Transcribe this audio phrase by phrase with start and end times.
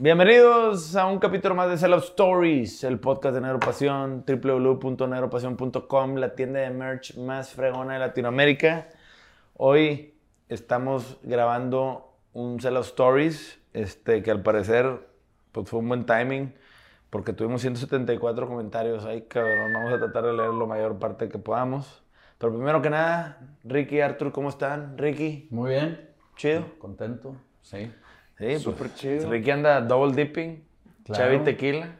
[0.00, 6.36] Bienvenidos a un capítulo más de Sell Out Stories, el podcast de Neuropasión, www.neuropasión.com, la
[6.36, 8.90] tienda de merch más fregona de Latinoamérica.
[9.56, 10.14] Hoy
[10.48, 15.08] estamos grabando un Sell Out Stories, este, que al parecer
[15.52, 16.54] pues, fue un buen timing,
[17.10, 19.04] porque tuvimos 174 comentarios.
[19.04, 22.02] Ay, cabrón, vamos a tratar de leer la mayor parte que podamos.
[22.38, 24.96] Pero primero que nada, Ricky Arthur, ¿cómo están?
[24.96, 26.08] Ricky, Muy bien.
[26.36, 26.64] chido.
[26.78, 27.34] Contento.
[27.62, 27.90] Sí.
[28.38, 29.30] Sí, Súper pues, chido.
[29.30, 30.62] Ricky anda double dipping,
[31.08, 31.32] Claro.
[31.32, 31.96] Chevy tequila.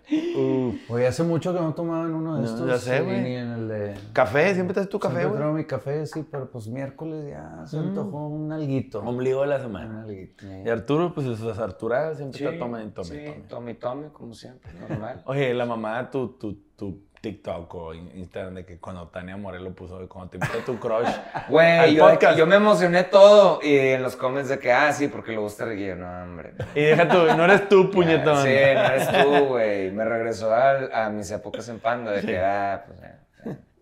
[0.89, 2.67] Oye, hace mucho que no tomaba en uno de No, estos.
[2.69, 3.23] ya sé, sí, güey.
[3.23, 3.95] Ni en el de.
[4.13, 5.53] Café, siempre te haces tu café, güey.
[5.53, 9.01] mi café, sí, pero pues miércoles ya se antojó un alguito.
[9.01, 10.03] Ombligo de la Un semana.
[10.03, 10.45] alguito.
[10.47, 13.45] Y Arturo, pues sus Arturadas siempre está toma y tome, sí, tome.
[13.49, 15.23] tome, tome, como siempre, normal.
[15.27, 19.73] Oye, la mamá tu, tu, tu TikTok o in- Instagram de que cuando Tania Morelo
[19.75, 21.09] puso, cuando te invita tu crush.
[21.49, 25.39] Güey, yo, me emocioné todo y en los comments de que, ah, sí, porque le
[25.39, 25.73] gusta.
[25.75, 26.55] Yo, No, hombre.
[26.75, 28.43] Y deja tú, no eres tú, puñetón.
[28.45, 29.91] Sí, no eres tú, güey.
[29.91, 33.15] Me regresó al- a, mis épocas en Panda de que, ah, pues, eh.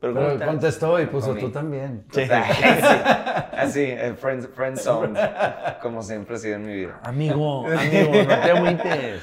[0.01, 2.05] Pero ¿cómo Pero contestó y puso tú también.
[2.13, 2.23] Sí.
[2.31, 5.19] Así, el friend, friend zone,
[5.81, 7.01] como siempre ha sido en mi vida.
[7.03, 9.23] Amigo, amigo, no te agüites.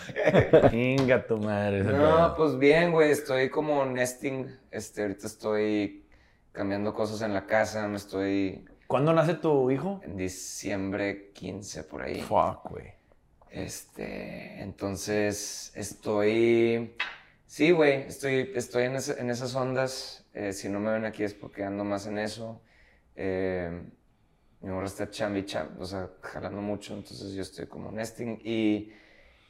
[0.71, 1.83] Venga tu madre.
[1.83, 4.47] No, pues bien, güey, estoy como nesting.
[4.71, 6.05] Este, ahorita estoy
[6.51, 10.01] cambiando cosas en la casa, me estoy ¿Cuándo nace tu hijo?
[10.03, 12.21] en diciembre 15 por ahí.
[12.21, 12.93] Fuck, güey.
[13.49, 16.95] Este, entonces estoy,
[17.45, 20.22] sí, güey, estoy, estoy en, en esas ondas.
[20.33, 22.61] Eh, si no me ven aquí es porque ando más en eso.
[23.15, 23.69] Eh,
[24.61, 28.39] mi morra está chambi, cham, o sea, jalando mucho, entonces yo estoy como nesting.
[28.43, 28.91] Y,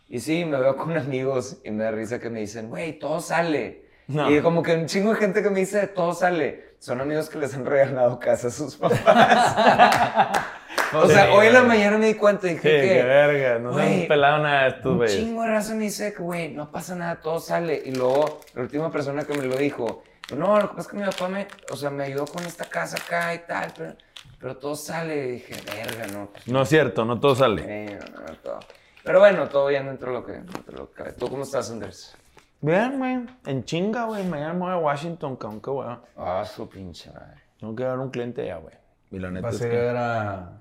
[0.10, 3.20] y sí, me veo con amigos y me da risa que me dicen, güey, todo
[3.22, 3.84] sale.
[4.08, 4.30] No.
[4.30, 6.74] Y como que un chingo de gente que me dice, todo sale.
[6.80, 9.00] Son amigos que les han regalado casa a sus papás.
[10.94, 11.70] o sea, Sí, hoy en la güey.
[11.78, 13.04] mañana me di cuenta y Sí, dije qué que...
[13.04, 13.60] verga.
[13.60, 15.16] No Güey, han pelado nada de estos Un güeyes.
[15.16, 17.82] chingo de raza me dice que, güey, no pasa nada, todo sale.
[17.86, 20.04] Y luego, la última persona que me lo dijo,
[20.36, 22.66] no, lo que pasa es que mi papá me, o sea, me ayudó con esta
[22.66, 23.94] casa acá y tal, pero,
[24.40, 25.28] pero todo sale.
[25.28, 26.28] Y dije, verga, no.
[26.28, 27.64] Pues, No es cierto, no todo sale.
[27.66, 28.60] eh, no, no, todo.
[29.04, 31.14] Pero bueno, todo bien dentro de lo que, dentro de lo que cabe.
[31.14, 32.16] ¿Tú cómo estás, Anders?
[32.62, 33.26] Bien, güey.
[33.46, 34.24] En chinga, güey.
[34.26, 35.60] Mañana me voy a Washington, cabrón.
[35.62, 36.00] Qué weón.
[36.18, 37.42] Ah, su pinche madre.
[37.60, 38.76] Tengo que ver un cliente ya, güey.
[39.12, 39.76] Y la neta Vas es a que...
[39.76, 40.52] ver a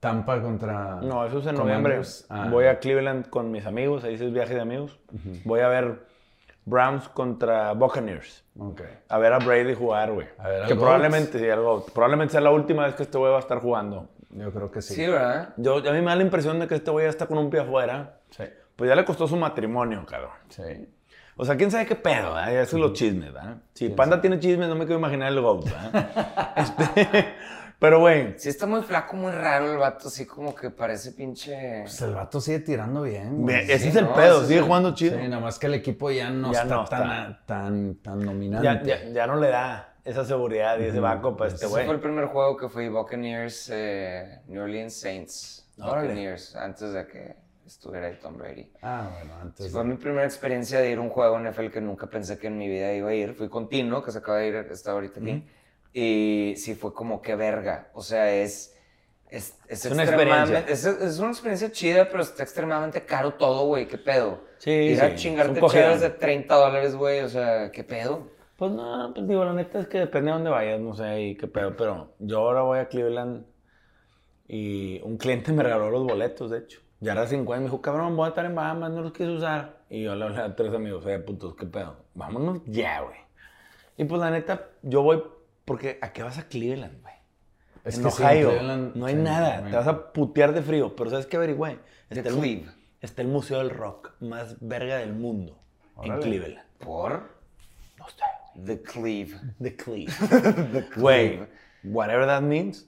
[0.00, 0.96] Tampa contra.
[1.02, 2.00] No, eso es en noviembre.
[2.30, 2.48] Ah.
[2.50, 4.02] Voy a Cleveland con mis amigos.
[4.04, 4.98] Ahí es viaje de amigos.
[5.44, 6.06] Voy a ver
[6.64, 8.44] Browns contra Buccaneers.
[8.58, 8.82] Ok.
[9.08, 10.28] A ver a Brady jugar, güey.
[10.38, 13.30] A ver al Que probablemente, sí, algo, probablemente sea la última vez que este güey
[13.30, 14.08] va a estar jugando.
[14.30, 14.94] Yo creo que sí.
[14.94, 15.54] Sí, ¿verdad?
[15.56, 17.50] Yo, a mí me da la impresión de que este güey ya está con un
[17.50, 18.20] pie afuera.
[18.30, 18.44] Sí.
[18.76, 20.30] Pues ya le costó su matrimonio, cabrón.
[20.48, 20.88] Sí.
[21.36, 22.54] O sea, quién sabe qué pedo, ¿verdad?
[22.54, 23.56] Esos son los chismes, ¿verdad?
[23.72, 26.52] Si Panda tiene chismes, no me quiero imaginar el GOAT, ¿verdad?
[26.56, 27.31] Este,
[27.82, 31.80] pero, güey, Sí, está muy flaco, muy raro el vato, así como que parece pinche.
[31.82, 33.42] Pues el vato sigue tirando bien.
[33.42, 33.56] güey.
[33.64, 35.18] ese sí, es el no, pedo, ese sigue el- jugando chido.
[35.18, 37.44] Sí, nada más que el equipo ya no Ya está, no tan, está.
[37.46, 38.64] tan, tan dominante.
[38.64, 41.84] ya, ya, ya no le da esa seguridad y ese vaco para este Ese güey.
[41.84, 45.68] fue el primer juego que fui Buccaneers, eh, New Orleans Saints.
[45.78, 46.08] Órale.
[46.08, 48.70] Buccaneers, antes de que estuviera ahí Tom Brady.
[48.82, 49.72] Ah, bueno, antes.
[49.72, 52.58] Fue mi primera experiencia de ir a un juego NFL que nunca pensé que en
[52.58, 53.34] mi vida iba a ir.
[53.34, 55.44] Fui con Tino, que se acaba de ir, está ahorita aquí.
[55.92, 57.90] Y sí fue como que verga.
[57.94, 58.70] O sea, es...
[59.28, 63.66] Es, es, Es una extremadamente- Es, es una experiencia chida, pero está extremadamente caro todo,
[63.66, 63.88] güey.
[63.88, 64.40] ¿Qué pedo?
[64.58, 67.20] Sí, Ir sí, a chingarte cheves de 30 dólares, güey.
[67.20, 68.28] O sea, ¿qué pedo?
[68.56, 71.36] Pues no, pues digo, la neta es que depende de dónde vayas, no sé, y
[71.36, 73.44] qué pedo, pero yo ahora voy a Cleveland
[74.46, 76.80] y un cliente me regaló los boletos, de hecho.
[77.00, 79.80] Ya era 50, me dijo, cabrón, voy a estar en Bahamas, no los quieres usar.
[79.90, 83.16] Y yo le hablé a tres amigos, oye, putos, qué pedo, vámonos ya, güey.
[83.96, 85.24] Y pues la neta, yo voy
[85.72, 87.14] porque ¿a qué vas a Cleveland, güey?
[87.84, 90.62] Es en que sí, Ohio Cleveland- no hay sí, nada, te vas a putear de
[90.62, 91.78] frío, pero ¿sabes qué averigüé?
[92.10, 92.66] Está el- Cleve.
[93.00, 95.58] Está el Museo del Rock más verga del mundo
[96.02, 96.22] en Órale.
[96.22, 96.66] Cleveland.
[96.78, 97.30] ¿Por?
[97.98, 98.22] No sé,
[98.54, 98.66] güey.
[98.66, 99.40] The Cleve.
[99.60, 100.88] The Cleve.
[100.96, 101.40] Güey,
[101.82, 102.86] whatever that means,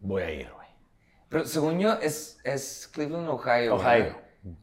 [0.00, 0.68] voy a ir, güey.
[1.28, 3.74] Pero según yo, es, es Cleveland, Ohio.
[3.74, 4.16] Ohio.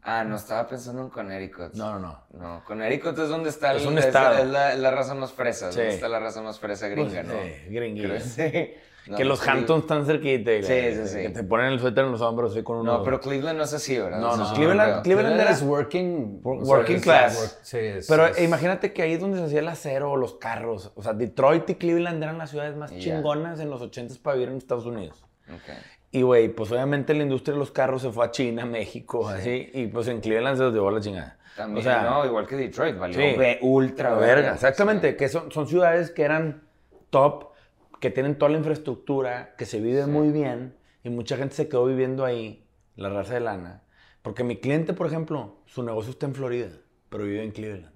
[0.03, 1.73] Ah, no, estaba pensando en Connecticut.
[1.73, 2.39] No, no, no.
[2.39, 4.37] No, Connecticut es donde está Es el- un estado.
[4.39, 5.77] es la, es la raza más fresa, Sí.
[5.79, 7.33] donde está la raza más fresa gringa, ¿no?
[7.33, 8.19] Sí, gringuilla.
[8.19, 8.73] Sí.
[9.07, 11.17] No, que los Cle- Hamptons están cerquita y Sí, sí, sí.
[11.21, 12.91] que te ponen el suéter en los hombros así con uno.
[12.97, 14.19] No, pero Cleveland no es así, ¿verdad?
[14.19, 15.03] No, no, sí Cleveland-.
[15.03, 17.37] Cleveland era- es working, working class.
[17.39, 20.17] work- sí, es- Pero es- imagínate que ahí es donde se hacía el acero o
[20.17, 20.91] los carros.
[20.95, 22.97] O sea, Detroit y Cleveland eran las ciudades más Ya.
[22.97, 25.23] chingonas en los 80s para vivir en Estados Unidos.
[25.53, 25.75] Ok.
[26.15, 29.69] Y, güey, pues obviamente la industria de los carros se fue a China, México, así.
[29.73, 31.37] Y pues en Cleveland se los llevó la chingada.
[31.57, 33.37] También, o sea, no, igual que Detroit, valió sí.
[33.37, 35.15] ve- ultra la verga, exactamente.
[35.15, 36.63] Que son, son ciudades que eran
[37.09, 37.49] top,
[38.01, 40.75] que tienen toda la infraestructura, que se vive muy bien.
[41.03, 42.65] Y mucha gente se quedó viviendo ahí,
[42.95, 43.83] la raza de lana.
[44.21, 46.69] Porque mi cliente, por ejemplo, su negocio está en Florida,
[47.09, 47.93] pero vive en Cleveland.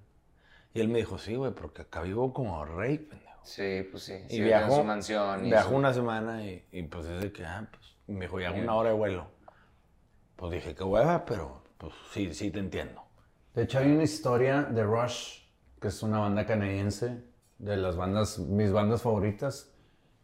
[0.74, 3.30] Y él me dijo, sí, güey, porque acá vivo como rey, pendejo.
[3.42, 4.14] Sí, pues sí.
[4.28, 5.44] Y sí, viajó, su mansión.
[5.46, 7.79] y viajó su- una semana y, y, pues es de que, ah, pues,
[8.12, 9.26] me dijo, ya una hora de vuelo.
[10.36, 13.02] Pues dije, qué hueva, pero pues sí, sí te entiendo.
[13.54, 15.40] De hecho, hay una historia de Rush,
[15.80, 17.22] que es una banda canadiense,
[17.58, 19.70] de las bandas, mis bandas favoritas,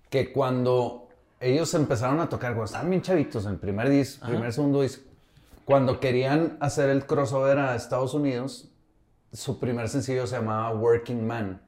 [0.08, 1.08] que cuando
[1.40, 5.10] ellos empezaron a tocar, cuando estaban bien chavitos, en el primer disco, primer, segundo disco,
[5.64, 8.70] cuando querían hacer el crossover a Estados Unidos,
[9.32, 11.62] su primer sencillo se llamaba Working Man.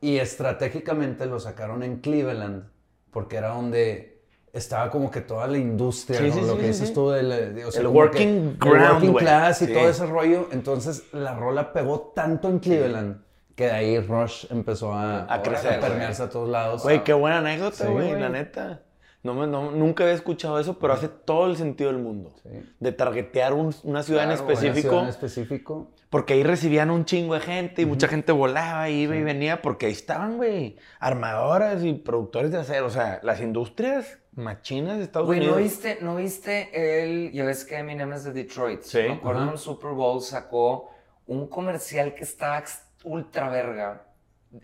[0.00, 2.68] Y estratégicamente lo sacaron en Cleveland,
[3.10, 4.11] porque era donde
[4.52, 6.34] estaba como que toda la industria, Sí, ¿no?
[6.34, 8.92] sí, lo sí, que dices tú del eh, o sea, El working que el ground,
[8.92, 10.48] working class y todo ese rollo.
[10.52, 13.22] Entonces la rola pegó tanto en Cleveland
[13.54, 16.82] que de ahí Rush empezó a, A crecer, a permearse a todos lados.
[16.82, 18.82] Güey, qué buena anécdota, güey, la neta.
[19.22, 22.34] No, me- no- nunca había escuchado eso, pero hace todo el sentido del mundo.
[22.80, 24.88] De targetear un- una ciudad Claro, en güey, Una específico.
[24.90, 25.90] ciudad en específico.
[26.10, 29.86] Porque ahí recibían un chingo de gente y mucha gente volaba, iba y venía, porque
[29.86, 32.86] ahí estaban, güey, armadoras y productores de acero.
[32.86, 35.56] O sea, las industrias machinas de Estados ¿no Unidos.
[35.58, 38.82] viste, ¿no viste el, ya ves que Eminem es de Detroit?
[38.82, 40.90] Sí, Me acuerdo en un Super Bowl sacó
[41.26, 42.62] un comercial que estaba
[43.04, 44.02] ultra verga,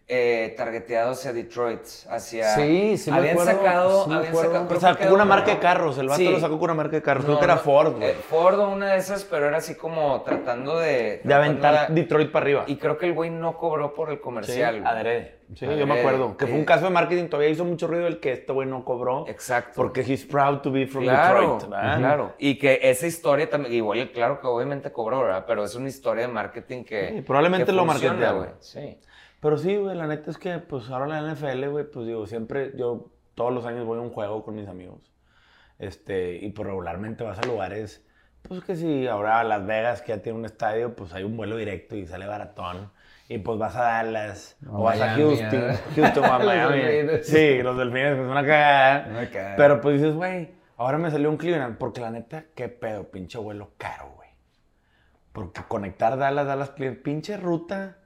[0.07, 1.81] eh, targeteado hacia Detroit,
[2.11, 2.55] hacia...
[2.55, 4.51] Sí, sí me habían acuerdo, sacado, sí me habían acuerdo.
[4.53, 6.29] sacado, Pero creo sacó una marca de carros, el vato Sí.
[6.29, 7.25] lo sacó con una marca de carros.
[7.25, 8.11] Creo No, que era no, Ford, güey.
[8.11, 11.23] eh, Ford o una de esas, pero era así como tratando de...
[11.25, 12.65] de aventar Detroit para arriba.
[12.67, 14.81] Y creo que el güey no cobró por el Sí, comercial.
[14.83, 14.93] güey.
[14.93, 15.38] adrede.
[15.55, 16.37] Sí, yo Adrede, me acuerdo.
[16.37, 16.67] Que fue un eh.
[16.67, 19.27] caso de marketing, todavía hizo mucho ruido el que este güey no cobró.
[19.29, 19.73] Exacto.
[19.77, 21.99] Porque he's proud to be from Claro, Detroit, ¿verdad?
[21.99, 22.35] claro.
[22.39, 25.45] Y que esa historia también, igual, claro que obviamente cobró, ¿verdad?
[25.47, 27.09] Pero es una historia de marketing que.
[27.09, 28.39] Sí, probablemente que lo marketearon.
[28.39, 28.51] güey.
[28.61, 28.99] Sí.
[29.41, 32.73] Pero sí, güey, la neta es que, pues, ahora la NFL, güey, pues, digo, siempre,
[32.77, 35.13] yo todos los años voy a un juego con mis amigos.
[35.79, 38.05] Este, y pues regularmente vas a lugares,
[38.43, 41.57] pues, que si ahora Las Vegas, que ya tiene un estadio, pues, hay un vuelo
[41.57, 42.91] directo y sale baratón.
[43.31, 45.79] Y pues vas a Dallas, O o vas a Houston, ¿eh?
[45.97, 46.79] Houston o a Los Miami.
[46.81, 47.27] delfines.
[47.27, 49.07] Sí, los delfines, pues, una cagada.
[49.11, 49.57] Una cagada.
[49.57, 53.37] Pero pues dices, güey, ahora me salió un Cleveland, porque la neta, qué pedo, pinche
[53.39, 54.31] vuelo caro, güey.
[55.33, 57.99] Porque conectar Dallas, Dallas, Cleveland, pinche ruta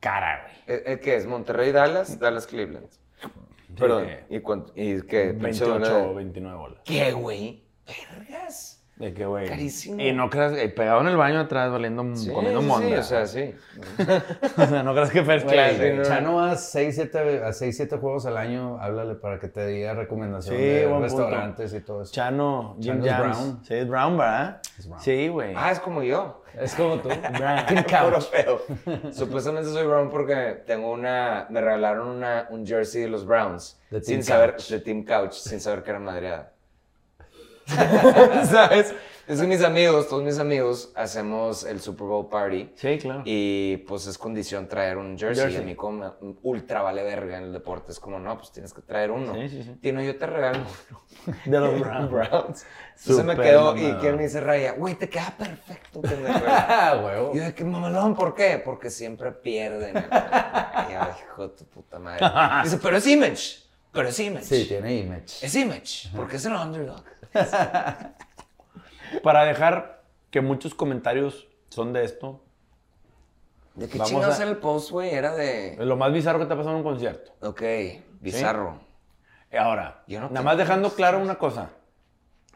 [0.00, 0.78] cara, güey.
[0.78, 1.26] ¿Eh, eh, ¿Qué es?
[1.26, 2.18] ¿Monterrey, Dallas?
[2.18, 2.88] Dallas, Cleveland.
[3.78, 4.08] Perdón.
[4.28, 4.72] ¿Y cuánto?
[4.76, 5.32] ¿Y qué?
[5.32, 5.92] Pinche 28 dólar?
[6.10, 6.80] o 29 bolas.
[6.84, 7.64] ¿Qué, güey?
[7.86, 8.75] Vergas.
[8.96, 9.46] De que, güey.
[9.46, 10.00] Carísimo.
[10.00, 12.86] Y no creas, eh, pegado en el baño atrás, valiendo, Sí, comiendo sí, monda.
[12.88, 13.54] sí, o sea, sí.
[14.56, 15.74] O sea, no creas que first class.
[15.78, 16.02] no.
[16.02, 19.66] Chano va a 6, 7, a 6, 7 juegos al año, háblale para que te
[19.66, 21.04] diga recomendación Sí, de buen punto.
[21.24, 22.12] restaurantes y todo eso.
[22.12, 23.38] Chano, Jim Chano Jams.
[23.38, 23.64] Brown.
[23.64, 24.60] Sí, es Brown, ¿verdad?
[24.78, 25.02] Es Brown.
[25.02, 25.52] Sí, güey.
[25.54, 26.42] Ah, es como yo.
[26.58, 27.08] Es como tú.
[27.38, 28.22] Brown.
[28.22, 28.62] Feo.
[29.12, 31.46] Supuestamente soy Brown porque tengo una.
[31.50, 33.78] Me regalaron una, un jersey de los Browns.
[33.90, 34.50] De sin Team saber.
[34.52, 34.68] Couch.
[34.70, 36.52] De Team Couch, sin saber que era madreada.
[38.50, 38.94] ¿Sabes?
[39.26, 42.70] Es que mis amigos, todos mis amigos, hacemos el Super Bowl Party.
[42.76, 43.22] Sí, claro.
[43.24, 45.42] Y pues es condición traer un jersey.
[45.46, 45.60] Jersey.
[45.60, 46.14] Y a mí como
[46.44, 47.90] ultra vale verga en el deporte.
[47.90, 49.34] Es como, no, pues tienes que traer uno.
[49.34, 49.74] Sí, sí, sí.
[49.80, 51.36] Tino, yo te regalo uno.
[51.44, 52.10] De los Browns.
[52.12, 52.66] Browns.
[53.00, 54.00] Entonces me quedó y mamado.
[54.00, 56.02] que me dice Raya, güey, te queda perfecto.
[56.46, 57.32] Ah, huevo.
[57.34, 58.62] Y yo de que mamalón, ¿por qué?
[58.64, 59.96] Porque siempre pierden.
[59.96, 62.24] Y yo, hijo de tu puta madre.
[62.62, 63.66] Dice, pero es image.
[63.90, 64.44] Pero es image.
[64.44, 65.44] Sí, tiene image.
[65.44, 66.10] Es image.
[66.14, 67.02] Porque es el underdog.
[69.22, 72.42] Para dejar que muchos comentarios son de esto,
[73.74, 75.10] ¿De qué chingados a- era el post, güey?
[75.10, 75.76] Era de.
[75.84, 77.32] lo más bizarro que te ha pasado en un concierto.
[77.40, 77.62] Ok,
[78.20, 78.80] bizarro.
[79.52, 81.70] Y Ahora, Yo no nada más dejando claro una cosa.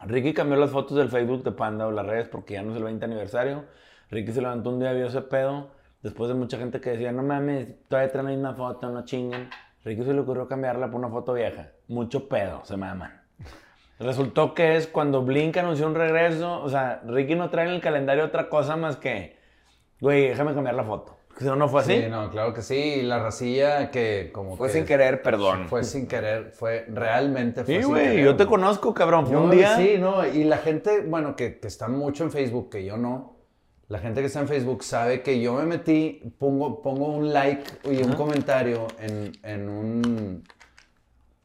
[0.03, 2.77] Ricky cambió las fotos del Facebook de Panda o las redes porque ya no es
[2.77, 3.65] el 20 aniversario.
[4.09, 5.69] Ricky se levantó un día, vio ese pedo.
[6.01, 9.49] Después de mucha gente que decía, no mames, todavía trae la misma foto, no chinguen.
[9.85, 11.69] Ricky se le ocurrió cambiarla por una foto vieja.
[11.87, 13.20] Mucho pedo, se maman.
[14.01, 16.61] Resultó que es cuando Blink anunció un regreso.
[16.61, 19.37] O sea, Ricky no trae en el calendario otra cosa más que,
[19.99, 21.17] güey, déjame cambiar la foto.
[21.37, 22.01] Si no, no fue así.
[22.01, 22.75] Sí, no, claro que sí.
[22.75, 25.67] Y la racilla que como Fue que sin querer, perdón.
[25.67, 29.25] Fue sin querer, fue realmente fue Sí, sin güey, querer, yo te conozco, cabrón.
[29.25, 29.77] Fue Yo, un día.
[29.77, 33.37] Sí, no, y la gente, bueno, que, que está mucho en Facebook, que yo no,
[33.91, 37.63] la gente que está en Facebook sabe que yo me metí, pongo, pongo un like
[37.91, 40.43] y un comentario en, en un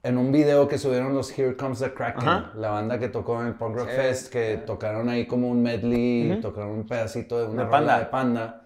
[0.06, 2.52] en un video que subieron los Here Comes the Kraken, Ajá.
[2.56, 3.96] la banda que tocó en el Punk Rock Sí.
[3.96, 7.98] Fest, que tocaron ahí como un medley, tocaron un pedacito de una De Panda.
[7.98, 8.62] de panda.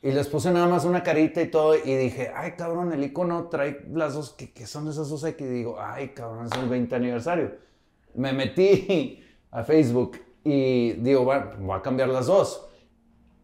[0.00, 3.48] Y les puse nada más una carita y todo, y dije, ay, cabrón, el icono
[3.48, 5.44] trae las dos, ¿qué, qué son esas dos X?
[5.46, 7.50] Y digo, ay, cabrón, es el 20 aniversario.
[8.14, 12.67] me metí a Facebook y digo, bueno, voy a cambiar las dos.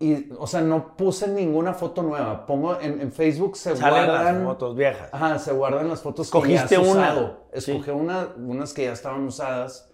[0.01, 2.47] Y, o sea, no puse ninguna foto nueva.
[2.47, 4.37] Pongo en, en Facebook se Salen guardan.
[4.39, 5.09] las fotos viejas.
[5.13, 7.01] Ajá, se guardan las fotos Escogiste que ya has una.
[7.13, 7.41] usado.
[7.55, 7.71] Sí.
[7.73, 9.91] Escogí una, unas que ya estaban usadas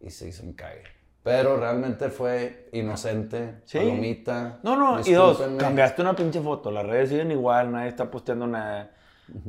[0.00, 0.84] y se hizo un cague.
[1.22, 3.78] Pero realmente fue inocente, Sí.
[3.78, 4.60] palomita.
[4.62, 8.46] No, no, y dos, cambiaste una pinche foto, las redes siguen igual, nadie está posteando
[8.46, 8.92] nada.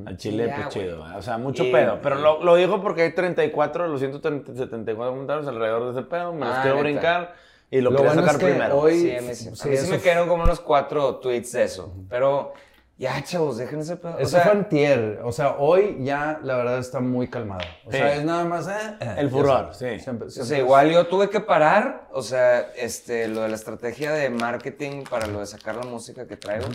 [0.05, 2.00] Al chile, Ya, pues chido, o sea, mucho Y- pedo.
[2.03, 6.34] Pero lo, lo digo porque hay 34 de los 174 comentarios alrededor de ese pedo,
[6.34, 6.84] me los Ah, quiero neta.
[6.84, 7.34] brincar
[7.72, 8.80] y lo, Lo quería bueno sacar es que primero.
[8.80, 11.63] hoy- Sí, a mí sí, a mí sí me quedaron como unos cuatro tweets de
[11.63, 11.92] eso.
[12.10, 12.54] Pero
[12.98, 14.16] ya, chavos, dejen ese pedo.
[14.16, 15.22] O Eso sea, fue antier.
[15.24, 17.62] O sea, hoy ya la verdad está muy calmado.
[17.88, 17.98] O Sí.
[17.98, 18.68] sea, es nada más.
[18.68, 20.00] eh, eh, El furor, sí.
[20.00, 23.50] Siempre- o siempre sea, es- igual yo tuve que parar, o sea, este, lo de
[23.50, 26.68] la estrategia de marketing para lo de sacar la música que traigo,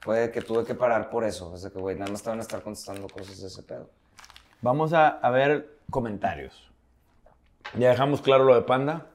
[0.00, 1.50] fue que tuve que parar por eso.
[1.50, 3.88] O sea, que, güey, nada más estaban a estar contestando cosas de ese pedo.
[4.60, 6.68] Vamos a, a ver comentarios.
[7.78, 9.06] Ya dejamos claro lo de Panda.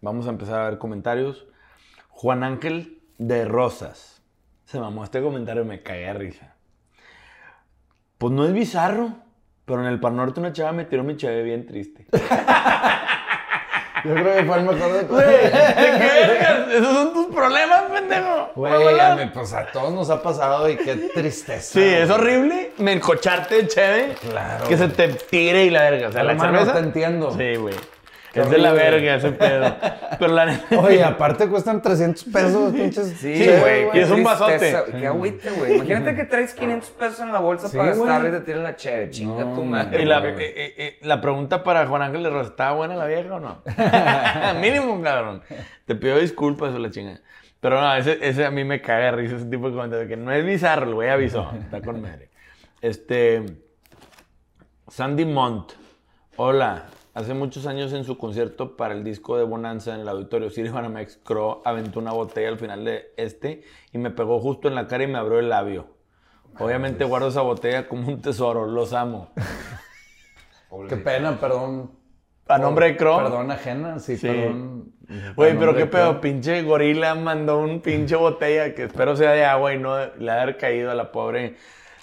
[0.00, 1.46] Vamos a empezar a ver comentarios.
[2.08, 4.22] Juan Ángel de Rosas.
[4.64, 6.54] Se mamó este comentario, me cagué de risa.
[8.18, 9.12] Pues no es bizarro,
[9.64, 12.06] pero en el Par Norte una chava me tiró mi chave bien triste.
[14.04, 16.68] Yo creo que fue el mejor de Güey, ¿de qué vergas?
[16.72, 18.50] Esos son tus problemas, pendejo.
[18.54, 21.72] Güey, a mí, pues a todos nos ha pasado y qué tristeza.
[21.72, 24.14] Sí, es horrible me encocharte cheve.
[24.30, 24.66] Claro.
[24.68, 26.08] Que se te tire y la verga.
[26.08, 26.74] O sea, la Hermano, cerveza.
[26.74, 27.30] te entiendo.
[27.32, 27.74] Sí, güey.
[28.36, 29.74] Qué Es de la verga ese pedo.
[30.18, 30.78] Pero la neta.
[30.78, 33.08] Oye, aparte cuestan 300 pesos, pinches.
[33.18, 34.76] Sí, güey, y es un vasote.
[34.92, 35.76] Qué agüite, güey.
[35.76, 38.76] Imagínate que traes 500 pesos en la bolsa Sí, para gastar y te tiran la
[38.76, 39.10] chévere.
[39.10, 40.02] Chinga No, tu madre.
[40.02, 43.06] Y la, eh, eh, eh, la pregunta para Juan Ángel de Rosa, ¿estaba buena la
[43.06, 43.62] vieja o no?
[44.60, 45.42] Mínimo, cabrón.
[45.86, 47.20] Te pido disculpas o la chinga.
[47.60, 50.08] Pero no, ese, ese a mí me caga de risa, ese tipo de comentarios.
[50.08, 51.50] Que no es bizarro, el güey avisó.
[51.58, 52.28] Está con madre.
[52.82, 53.44] Este.
[54.88, 55.72] Sandy Mont.
[56.36, 56.84] Hola.
[57.16, 60.68] Hace muchos años en su concierto para el disco de Bonanza en el auditorio Siri
[60.68, 64.86] Banamex, Crow aventó una botella al final de este y me pegó justo en la
[64.86, 65.86] cara y me abrió el labio.
[66.58, 69.30] Obviamente guardo esa botella como un tesoro, los amo.
[70.90, 71.90] Qué pena, perdón.
[72.48, 73.16] A nombre de Crow.
[73.16, 74.26] Perdón ajena, sí, Sí.
[74.28, 74.92] perdón.
[75.36, 79.72] Güey, pero qué pedo, pinche gorila mandó un pinche botella que espero sea de agua
[79.72, 81.56] y no le ha haber caído a la pobre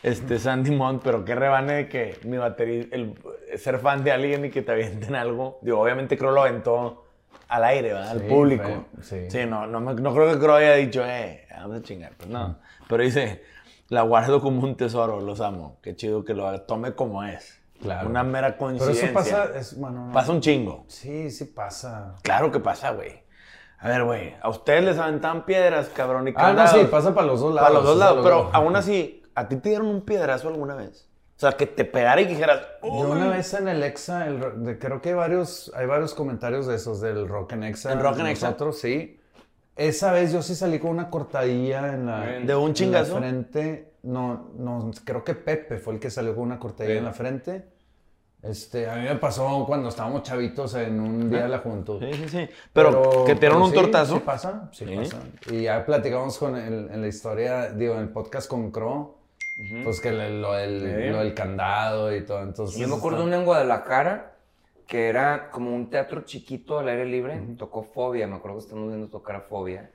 [0.04, 3.16] este, Sandy Mont, pero qué rebane de que mi batería, el
[3.58, 5.60] ser fan de alguien y que te avienten algo.
[5.62, 7.06] Digo, obviamente Crow lo aventó
[7.48, 8.10] al aire, ¿verdad?
[8.12, 8.86] Al Sí, público.
[9.02, 9.40] fue- sí.
[9.48, 12.60] no, no, me- no creo que Crow haya dicho, eh, vamos a chingar, pues no.
[12.88, 13.44] Pero dice,
[13.90, 15.78] la guardo como un tesoro, los amo.
[15.82, 17.60] Qué chido que lo tome como es.
[17.82, 18.10] Claro.
[18.10, 19.06] Una mera Pero coincidencia.
[19.06, 20.14] eso pasa, es, bueno, no.
[20.14, 20.86] Pasa un chingo.
[20.88, 22.16] Sí, sí pasa.
[22.24, 23.24] Claro que pasa, güey.
[23.80, 27.28] A ver, güey, a ustedes les aventaban piedras, cabrón, y Ah, no, sí, pasa para
[27.28, 27.68] los dos lados.
[27.70, 31.08] Para los dos lados, pero aún así, ¿a ti te dieron un piedrazo alguna vez?
[31.36, 34.52] O sea, que te pegara y dijeras, Yo una vez en el Exa, el ro-
[34.56, 37.92] de- creo que hay varios, hay varios comentarios de esos del Rock en Exa.
[37.92, 38.48] ¿En Rock en Exa?
[38.48, 39.20] Nosotros, sí.
[39.76, 42.20] Esa vez yo sí salí con una cortadilla en la...
[42.46, 43.16] ¿De un en chingazo?
[43.16, 43.94] la frente.
[44.04, 47.66] No, no, creo que Pepe fue el que salió con una cortadilla en la frente.
[48.42, 52.00] Este, a mí me pasó cuando estábamos chavitos en un día de la juventud.
[52.02, 52.50] Sí, sí, sí.
[52.74, 54.16] Pero, que te dieron un sí, tortazo.
[54.16, 54.96] Sí pasa, sí, Sí.
[54.98, 55.18] pasa.
[55.50, 59.16] Y ya platicamos con el- en la historia, digo, en el podcast con Crow,
[59.84, 61.10] pues que le- lo, del, Sí.
[61.10, 62.42] lo del candado y todo.
[62.42, 64.30] Entonces, Yo me acuerdo está- una en Guadalajara
[64.88, 67.40] que era como un teatro chiquito al aire libre.
[67.58, 69.92] Tocó Fobia, me acuerdo que estamos viendo tocar a Fobia.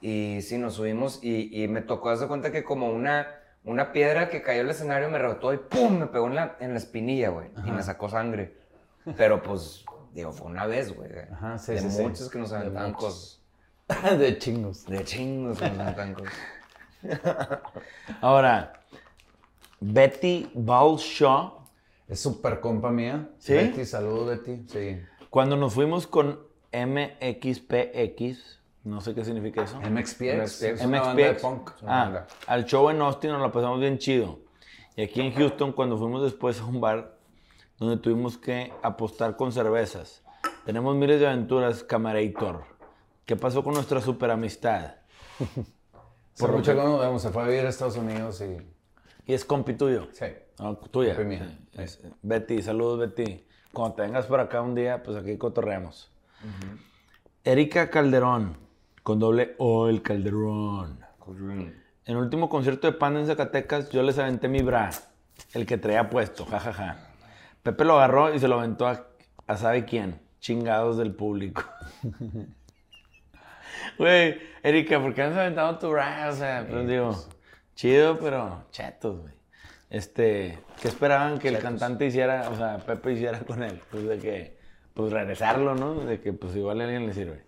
[0.00, 3.26] Y sí, nos subimos y, y me tocó darse cuenta que como una,
[3.64, 5.98] una piedra que cayó al escenario me rebotó y ¡pum!
[6.00, 7.48] Me pegó en la, en la espinilla, güey.
[7.64, 8.54] Y me sacó sangre.
[9.16, 11.08] Pero pues, digo, fue una vez, güey.
[11.08, 12.02] de- Ajá, sí, de sí, sí.
[12.02, 13.40] muchos que nos aventaban cosas.
[14.18, 14.84] de chingos.
[14.86, 16.32] De chingos que nos aventaban cosas.
[18.20, 18.72] Ahora,
[19.86, 21.60] Betty Balshaw,
[22.08, 23.28] Es súper compa mía.
[23.38, 23.52] ¿Sí?
[23.54, 24.64] Betty, saludos, Betty.
[24.68, 24.98] Sí.
[25.30, 26.40] cuando nos fuimos con
[26.72, 29.78] MXPX, no sé qué significa eso.
[29.80, 30.62] MXPX.
[30.62, 30.84] MXPX.
[30.86, 31.42] Una banda de MXPX.
[31.42, 31.70] punk.
[31.86, 34.38] Ah, al show en Austin nos la pasamos bien chido.
[34.96, 37.18] Y aquí en Houston, cuando fuimos después a un bar
[37.78, 40.22] donde tuvimos que apostar con cervezas.
[40.64, 42.64] Tenemos miles de aventuras, Camarator.
[43.26, 44.94] ¿Qué pasó con nuestra super amistad?
[46.38, 48.73] Por mucho que- que nos vemos, se fue a vivir a Estados Unidos y...
[49.26, 50.08] Y es compi tuyo.
[50.12, 50.26] Sí.
[50.58, 51.14] Ah, tuya.
[51.14, 51.58] Compi mía.
[51.74, 53.44] Sí, es- Betty, saludos Betty.
[53.72, 56.10] Cuando te vengas por acá un día, pues aquí cotorreamos.
[57.42, 58.56] Erika Calderón,
[59.02, 61.00] con doble O, el Calderón.
[61.26, 61.72] En
[62.06, 64.90] el último concierto de Panda en Zacatecas, yo les aventé mi bra,
[65.54, 67.08] el que traía puesto, jajaja.
[67.62, 69.06] Pepe lo agarró y se lo aventó a,
[69.46, 71.62] a sabe quién, chingados del público.
[73.98, 76.28] Güey, Erika, ¿por qué no has aventado tu bra?
[76.30, 77.14] O sea, pues digo,
[77.74, 79.34] chido, pero chetos, güey.
[79.90, 83.80] Este, ¿qué esperaban que el cantante hiciera, o sea, Pepe hiciera con él?
[83.90, 84.58] Pues de que
[84.94, 85.94] pues regresarlo, ¿no?
[85.94, 87.44] De que pues igual a alguien le sirve.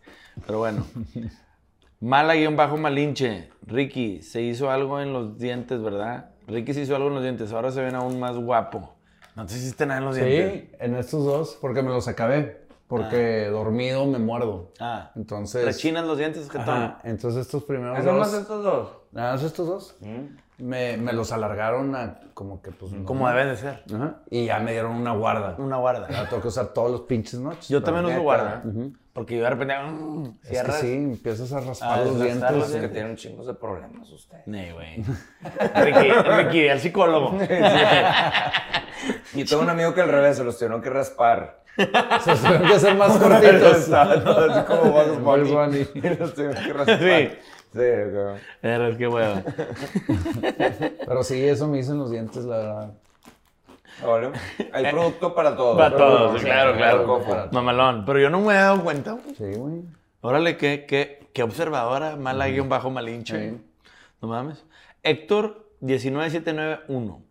[0.46, 0.86] Pero bueno.
[2.00, 3.48] Mala guion bajo malinche.
[3.62, 6.30] Ricky, se hizo algo en los dientes, ¿verdad?
[6.46, 8.94] Ricky se hizo algo en los dientes, ahora se ven aún más guapo.
[9.34, 10.52] No te hiciste nada en los dientes.
[10.52, 12.66] Sí, en estos dos, porque me los acabé.
[12.86, 14.72] Porque dormido me muerdo.
[14.78, 15.10] Ah.
[15.16, 15.64] Entonces.
[15.64, 16.58] ¿Rechinas los dientes, que
[17.02, 18.42] entonces estos primeros ¿Eso más dos.
[18.42, 18.88] estos dos?
[19.16, 19.96] Nada más estos dos.
[20.58, 22.92] Me, me los alargaron a como que pues.
[23.04, 23.34] Como no.
[23.34, 23.82] deben de ser.
[23.94, 24.16] Ajá.
[24.30, 25.54] Y ya me dieron una guarda.
[25.58, 26.08] Una guarda.
[26.08, 27.68] Ya tengo que usar todos los pinches noches.
[27.68, 28.62] Yo también uso guarda.
[29.12, 29.74] Porque yo de repente.
[29.78, 32.74] mm, Es que sí, empiezas a raspar Ah, los los dientes.
[32.74, 34.46] Es que tienen chingos de problemas ustedes.
[34.46, 35.02] Nee, güey.
[36.44, 37.38] Ricky, al psicólogo.
[39.34, 41.62] Y tengo un amigo que al revés se los tuvieron que raspar.
[41.76, 43.90] Se los tienen que hacer más cortitos.
[43.92, 45.50] Así como Bugs.
[45.50, 45.86] Bunny.
[45.94, 46.98] Y los tuvieron que raspar.
[46.98, 47.30] Sí.
[47.76, 48.38] Sí, cabrón.
[48.62, 49.42] Eres que hueva.
[51.06, 52.92] Pero sí, eso me hizo en los dientes, la verdad.
[54.04, 54.30] Vale.
[54.72, 55.76] Hay producto para todos.
[55.76, 57.06] Para todos, Sí, claro, claro.
[57.06, 57.34] Coco.
[57.52, 58.04] Mamalón.
[58.04, 59.12] Pero yo no me he dado cuenta.
[59.12, 59.34] güey.
[59.36, 59.82] Sí, güey.
[60.20, 62.16] Órale, qué, qué, qué observadora.
[62.16, 63.50] Mala guion bajo malinche.
[63.52, 63.60] Sí.
[64.20, 64.64] No mames.
[65.02, 67.22] Héctor 19791.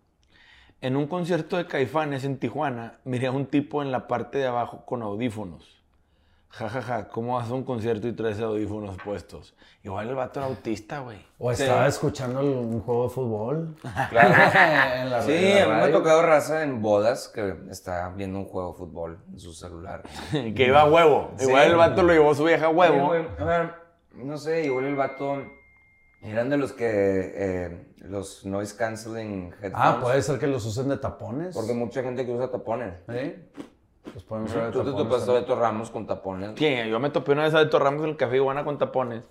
[0.81, 4.45] En un concierto de Caifanes en Tijuana, miré a un tipo en la parte de
[4.47, 5.74] abajo con audífonos.
[6.57, 9.53] Ja, ja, ja, ¿cómo vas a un concierto y traes audífonos puestos?
[9.83, 11.17] Igual el vato era autista, güey.
[11.37, 11.63] O Sí.
[11.63, 13.75] estaba escuchando un juego de fútbol.
[14.09, 14.29] Claro.
[15.01, 18.07] En la- Sí, en la a mí me ha tocado raza en bodas que está
[18.15, 20.03] viendo un juego de fútbol en su celular.
[20.31, 21.31] que iba a huevo.
[21.37, 21.45] Sí.
[21.47, 23.11] Igual el vato lo llevó su vieja a Sí, huevo.
[23.37, 23.73] A ver,
[24.13, 25.43] no sé, igual el vato
[26.21, 29.73] eran de los que eh, los noise canceling headphones.
[29.75, 31.53] Ah, puede ser que los usen de tapones.
[31.53, 32.93] Porque mucha gente que usa tapones.
[33.09, 33.35] ¿Sí?
[34.13, 36.51] Los pueden usar de Tú te topaste de Beto Ramos con tapones.
[36.57, 39.23] Sí, yo me topé una vez a Beto Ramos en el café Iguana con tapones.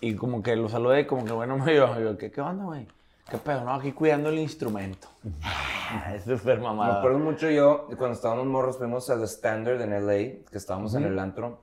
[0.00, 1.98] Y como que lo saludé y como que bueno me dio.
[2.00, 2.86] Yo, ¿qué, qué onda, güey?
[3.30, 3.64] ¿Qué pedo?
[3.64, 5.08] No, aquí cuidando el instrumento.
[6.14, 6.98] es súper Me mamado.
[6.98, 10.12] acuerdo mucho yo, cuando estábamos morros, fuimos a The Standard en LA,
[10.50, 11.60] que estábamos en el antro,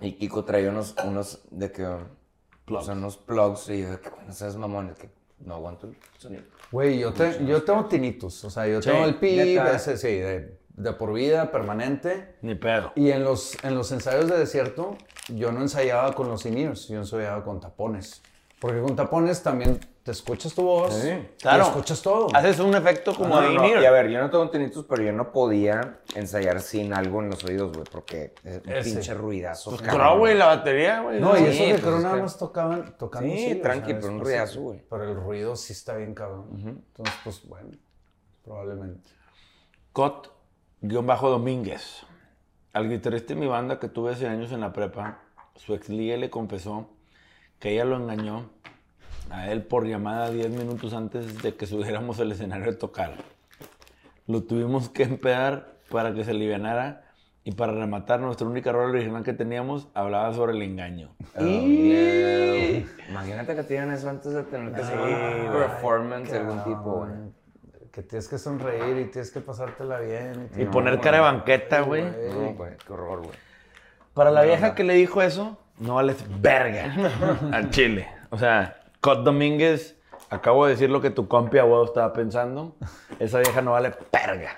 [0.00, 1.86] y Kiko traía unos, unos de que,
[2.64, 2.82] Plugs.
[2.82, 5.96] o sea, unos plugs, y yo, de que, bueno, seas mamón, que no aguanto el
[6.18, 6.42] sonido.
[6.72, 8.44] Güey, yo, te- yo tengo tinnitus.
[8.44, 12.36] O sea, yo Sí, tengo el PIB, ese, sí, de, de por vida, permanente.
[12.42, 12.92] Ni pedo.
[12.94, 14.96] Y en los, en los ensayos de desierto,
[15.28, 18.22] yo no ensayaba con los in-ears, yo ensayaba con tapones.
[18.60, 21.64] Porque con tapones también te escuchas tu voz Sí, Claro.
[21.64, 22.26] y escuchas todo.
[22.34, 23.66] Haces un efecto como No, de no.
[23.80, 27.30] Y a ver, yo no tengo tinnitus, pero yo no podía ensayar sin algo en
[27.30, 28.90] los oídos, güey, porque es un Ese.
[28.90, 29.70] pinche ruidazo.
[29.70, 31.20] Pues creo, güey, la batería, güey.
[31.20, 33.94] No, y eso de pues creo es nada que- más tocaban, tocando Sí, sea, tranqui,
[33.94, 34.82] pero un ruidazo, güey.
[34.90, 36.48] Pero el ruido sí está bien cabrón.
[36.52, 37.70] Entonces, pues bueno,
[38.44, 39.08] probablemente.
[39.92, 40.30] Cot,
[40.82, 42.06] guion bajo Domínguez.
[42.72, 45.18] Al guitarrista de mi banda que tuve hace años en la prepa,
[45.56, 46.88] su ex liga le confesó
[47.58, 48.48] que ella lo engañó
[49.28, 53.12] a él por llamada 10 minutos antes de que subiéramos al escenario de tocar.
[54.26, 57.04] Lo tuvimos que empedar para que se alivianara
[57.44, 61.10] y para rematar nuestra única rola original que teníamos hablaba sobre el engaño.
[61.36, 62.86] Oh, yeah.
[63.10, 65.16] Imagínate que tienen eso antes de tener que seguir
[65.46, 67.39] un performance de algún tipo, güey.
[67.92, 70.48] Que tienes que sonreír y tienes que pasártela bien.
[70.56, 72.04] Y poner cara de banqueta, güey.
[72.04, 73.36] No, güey, qué horror, güey.
[74.14, 76.94] Para la vieja que le dijo eso, no vales verga
[77.52, 78.08] al chile.
[78.30, 79.96] O sea, Cot Domínguez,
[80.28, 82.76] acabo de decir lo que tu compi a huevo estaba pensando.
[83.18, 84.56] Esa vieja no vale verga.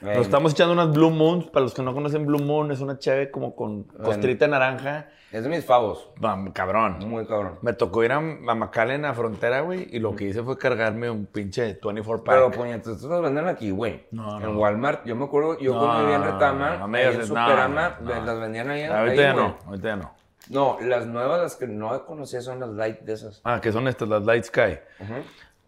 [0.00, 1.46] Nos estamos echando unas Blue Moons.
[1.46, 5.08] Para los que no conocen Blue Moon, es una cheve como con costrita naranja.
[5.30, 6.08] Es de mis favos.
[6.16, 7.00] Bam, cabrón.
[7.06, 7.58] Muy cabrón.
[7.60, 11.10] Me tocó ir a, a McAllen a frontera, güey, y lo que hice fue cargarme
[11.10, 12.34] un pinche 24 pack.
[12.34, 14.06] Pero, puñetas, estos los venden aquí, güey.
[14.10, 14.48] No, no.
[14.48, 15.04] En Walmart.
[15.04, 18.40] Yo me acuerdo, yo No, cuando vivía en Retama, no me ahí en Superama, las
[18.40, 18.84] vendían ahí.
[18.84, 19.44] ahorita ahí, ya güey.
[19.46, 20.14] no, ahorita ya no.
[20.48, 23.42] No, las nuevas, las que no conocía son las light de esas.
[23.44, 24.78] Ah, que son estas, las Light Sky.
[25.00, 25.12] Ujú.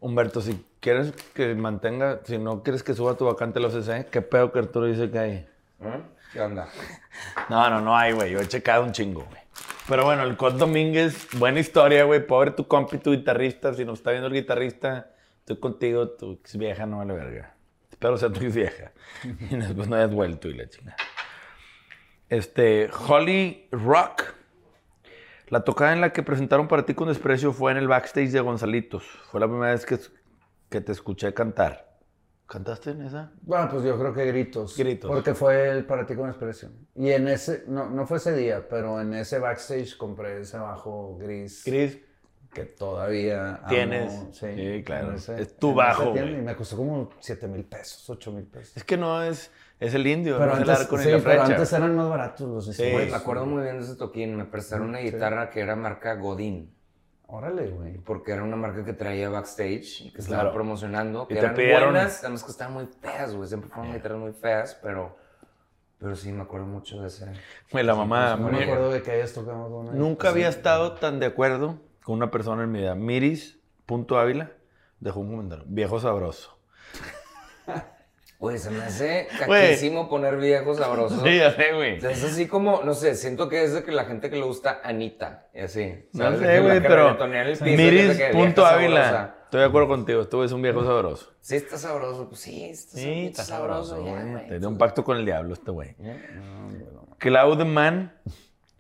[0.00, 4.22] Humberto, si quieres que mantenga, si no quieres que suba tu vacante los CC, ¿qué
[4.22, 5.32] pedo que Arturo dice que hay?
[5.80, 6.02] ¿Eh?
[6.32, 6.68] ¿Qué onda?
[7.48, 8.30] No, no, no hay, güey.
[8.30, 9.40] Yo he checado un chingo, güey.
[9.88, 12.24] Pero bueno, el Cod Domínguez, buena historia, güey.
[12.24, 13.74] Pobre tu compi, tu guitarrista.
[13.74, 15.10] Si nos está viendo el guitarrista,
[15.40, 17.54] estoy contigo, tu ex vieja no vale verga.
[17.90, 18.92] Espero sea tu ex vieja.
[19.50, 20.96] Y después no hayas vuelto y la chingada.
[22.28, 24.39] Este, Holly Rock.
[25.50, 28.40] La tocada en la que presentaron para ti con desprecio fue en el backstage de
[28.40, 29.02] Gonzalitos.
[29.30, 29.98] Fue la primera vez que,
[30.68, 31.90] que te escuché cantar.
[32.46, 33.32] ¿Cantaste en esa?
[33.42, 34.76] Bueno, pues yo creo que gritos.
[34.76, 35.08] Gritos.
[35.10, 36.72] Porque fue el para ti con expresión.
[36.96, 41.16] Y en ese, no, no fue ese día, pero en ese backstage compré ese bajo
[41.18, 41.62] gris.
[41.64, 41.98] Chris,
[42.52, 44.12] Que todavía amo, Tienes.
[44.32, 45.14] Sí, Sí, claro.
[45.14, 46.32] ese- Es tu bajo, tienda.
[46.38, 48.76] Y me costó como 7 mil pesos, 8 mil pesos.
[48.76, 51.10] Es que no es, es el indio, Pero no es el antes, arco ni sí,
[51.10, 51.44] la pero flecha.
[51.46, 53.10] antes eran más baratos los instrumentos.
[53.10, 54.36] me acuerdo muy bien de ese toquín.
[54.36, 56.72] Me prestaron una guitarra que era marca Godín.
[57.26, 57.98] Órale, güey.
[57.98, 60.54] Porque era una marca que traía backstage y que estaba Claro.
[60.54, 61.26] promocionando.
[61.28, 63.48] Que Y te eran pidieron- buenas, además que estaban muy feas, güey.
[63.48, 65.16] Siempre fueron guitarras muy feas, pero
[65.98, 67.26] Pero sí, me acuerdo mucho de ese.
[67.70, 68.34] Güey, la mamá.
[68.34, 69.92] No me acuerdo de que hayas tocado con una.
[69.92, 72.94] Nunca había estado tan de acuerdo con una persona en mi vida.
[72.94, 74.50] Miris.ávila
[74.98, 75.64] dejó un comentario.
[75.68, 76.56] Viejo sabroso.
[78.40, 81.22] Güey, se me hace caquísimo poner viejos sabrosos.
[81.24, 81.98] Sí, ya sé, güey.
[81.98, 84.80] Es así como, no sé, siento que es de que la gente que le gusta
[84.82, 86.06] Anita, y así.
[86.14, 86.40] No ¿sabes?
[86.40, 89.04] De sé, güey, pero piso, que vieja Miris.ávila.
[89.04, 89.34] sabrosa.
[89.44, 90.26] Estoy de acuerdo contigo.
[90.26, 91.32] Tú eres un viejo sabroso.
[91.40, 92.28] Sí, está sabroso.
[92.28, 93.90] Pues sí, está, Sí, está está sabroso.
[93.96, 94.32] sabroso, ya, güey.
[94.32, 94.46] güey.
[94.48, 95.94] Te dio un pacto con el diablo este güey.
[95.98, 98.14] No, Claudeman,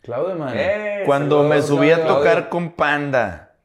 [0.02, 0.52] Claudio, man.
[0.56, 2.16] Eh, cuando saludos, me subí a Claudio.
[2.16, 3.56] tocar con Panda,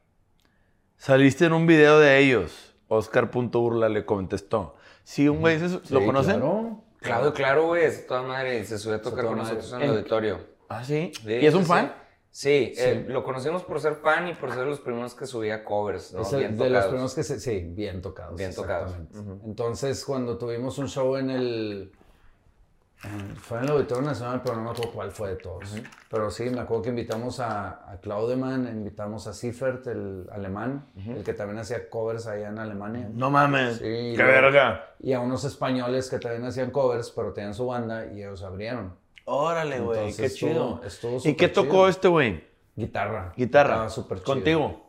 [0.98, 2.74] saliste en un video de ellos.
[2.88, 4.75] Oscar.urla le contestó.
[5.06, 6.40] Sí, un güey, ¿se- ¿lo Sí, conocen?
[6.40, 6.82] claro.
[7.00, 8.58] Claro, claro, güey, es toda madre.
[8.58, 10.40] y Se a tocar con nosotros en el auditorio.
[10.68, 11.12] Ah, sí.
[11.24, 11.94] Sí, ¿Y es un sí, fan?
[12.28, 15.64] Sí, Sí, eh, lo conocimos por ser fan y por ser los primeros que subía
[15.64, 16.22] covers, ¿no?
[16.22, 18.36] Es el- Bien de los primeros que se, sí, bien tocados.
[18.36, 18.90] Bien tocados.
[18.96, 19.44] exactamente.
[19.46, 21.92] Entonces, cuando tuvimos un show en el,
[23.42, 25.64] fue en el Auditorio Nacional, pero no me acuerdo cuál fue de todos.
[26.10, 31.22] Pero sí, me acuerdo que invitamos a, a Claudeman, invitamos a Siefert, el alemán, el
[31.22, 33.08] que también hacía covers allá en Alemania.
[33.12, 33.74] No mames.
[33.76, 34.90] Sí, Qué lo- verga.
[35.00, 38.94] Y a unos españoles que también hacían covers, pero tenían su banda y ellos abrieron.
[39.26, 40.12] Órale, güey.
[40.14, 40.80] Qué estuvo- chido.
[40.84, 41.88] estuvo ¿Y qué tocó chido.
[41.88, 42.44] este güey?
[42.74, 43.32] Guitarra.
[43.36, 43.70] Guitarra.
[43.74, 44.26] Estaba súper chido.
[44.34, 44.86] ¿Contigo?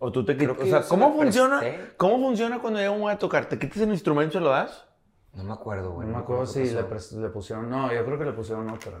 [0.00, 0.56] ¿O tú te quitas?
[0.60, 1.58] O sea, se ¿cómo lo funciona?
[1.58, 1.96] presté.
[1.96, 3.46] ¿Cómo funciona cuando llega un güey a tocar?
[3.46, 4.84] ¿Te quitas el instrumento y se lo das?
[5.34, 6.08] No me acuerdo, güey.
[6.08, 6.82] No me acuerdo si le,
[7.28, 7.70] pusieron.
[7.70, 8.98] No, yo creo que le pusieron otra.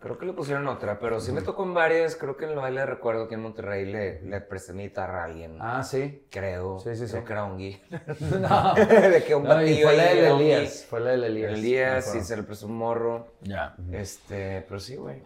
[0.00, 2.16] Creo que le pusieron otra, pero sí me tocó en varias.
[2.16, 5.24] Creo que en el baile recuerdo que en Monterrey le, le presté mi guitarra a
[5.26, 5.58] alguien.
[5.60, 6.26] Ah, sí.
[6.30, 6.78] Creo.
[6.80, 7.26] Sí, sí, Creo sí.
[7.26, 7.80] que era un gui.
[8.40, 8.74] No.
[8.74, 10.50] de que un No, y fue la del gui.
[10.52, 10.86] Elías.
[10.88, 11.52] Fue la del Elías.
[11.52, 13.34] Elías y se le prestó un morro.
[13.42, 13.76] Ya.
[13.92, 15.22] Este, pero sí, güey.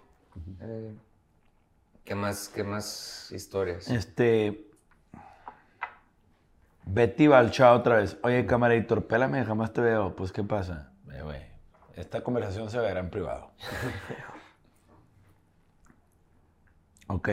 [0.60, 0.92] Eh,
[2.04, 3.88] ¿Qué más, qué más historias?
[3.88, 4.66] Este.
[6.86, 8.18] Betty Balchá otra vez.
[8.22, 10.14] Oye, camaraditor, pélame, jamás te veo.
[10.14, 10.92] Pues, ¿qué pasa?
[11.12, 11.42] Eh, güey,
[11.96, 13.50] esta conversación se verá en privado.
[17.08, 17.28] ok.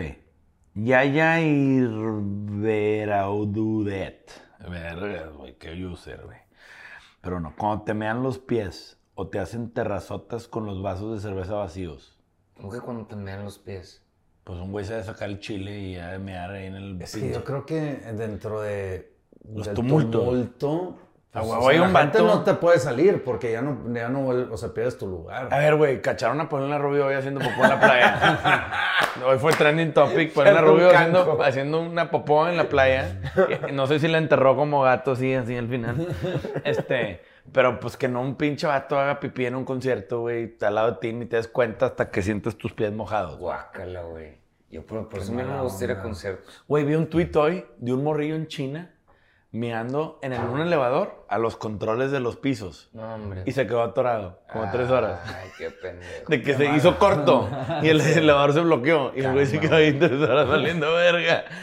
[0.74, 1.82] Yaya y
[2.62, 4.32] Veraududet.
[4.70, 6.38] Verga, güey, qué user, güey.
[7.22, 11.22] Pero no, cuando te mean los pies o te hacen terrazotas con los vasos de
[11.22, 12.20] cerveza vacíos.
[12.56, 14.04] ¿Cómo que cuando te mean los pies?
[14.44, 16.76] Pues un güey se ha de sacar el chile y ha de mear ahí en
[16.76, 19.11] el Es que yo creo que dentro de.
[19.54, 20.24] Los tumultos.
[20.24, 20.98] tumulto,
[21.32, 24.28] pues, huevo o sea, un vato- no te puede salir porque ya no, ya no
[24.28, 25.48] o sea, pierdes tu lugar.
[25.52, 28.80] A ver, güey, cacharon a Paulina Rubio hoy haciendo popó en la playa.
[29.26, 33.22] hoy fue trending topic, Paulina un Rubio haciendo, haciendo una popó en la playa.
[33.74, 36.08] No sé si la enterró como gato, sí, así al final.
[36.66, 40.76] Este, pero pues que no un pinche vato haga pipí en un concierto, güey, al
[40.76, 43.38] lado de ti, ni te des cuenta hasta que sientes tus pies mojados.
[43.40, 44.40] Guácala, güey.
[44.70, 46.64] Yo por, por eso no me mala gusta ir a conciertos.
[46.68, 48.94] Güey, vi un tuit hoy de un morrillo en China
[49.52, 52.90] mirando en el- un elevador a los controles de los pisos.
[52.94, 53.44] No, hombre.
[53.46, 55.20] Y se quedó atorado, como tres horas.
[55.26, 56.26] Ay, qué pendejo.
[56.28, 57.50] De que se hizo corto
[57.82, 59.12] y el elevador se bloqueó.
[59.16, 61.46] Y el güey se quedó ahí tres horas valiendo verga.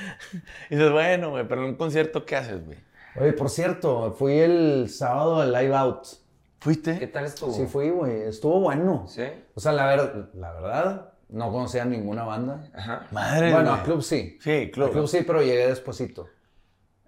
[0.71, 2.79] Y dices, bueno, güey, pero en un concierto, ¿qué haces, güey?
[3.21, 6.03] Oye, por cierto, fui el sábado al Live Out.
[6.05, 6.17] ¿Qué
[6.65, 7.07] ¿Fuiste?
[7.07, 7.53] tal estuvo?
[7.53, 8.23] Sí, fui, güey.
[8.23, 9.05] Estuvo bueno.
[9.09, 9.23] ¿Sí?
[9.55, 12.69] O sea, la, ver- la verdad, no conocía ninguna banda.
[12.75, 13.07] Ajá.
[13.13, 14.37] Madre Bueno, a Club sí.
[14.41, 14.89] Sí, club.
[14.89, 16.29] A Club sí, pero llegué despuesito.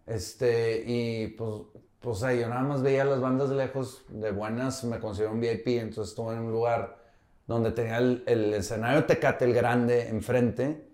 [0.07, 1.63] Este, y pues,
[2.01, 5.33] pues, o sea, yo nada más veía las bandas de lejos, de buenas, me considero
[5.33, 6.99] un VIP, entonces estuve en un lugar
[7.47, 10.89] donde tenía el, el escenario Tecate, el grande, enfrente,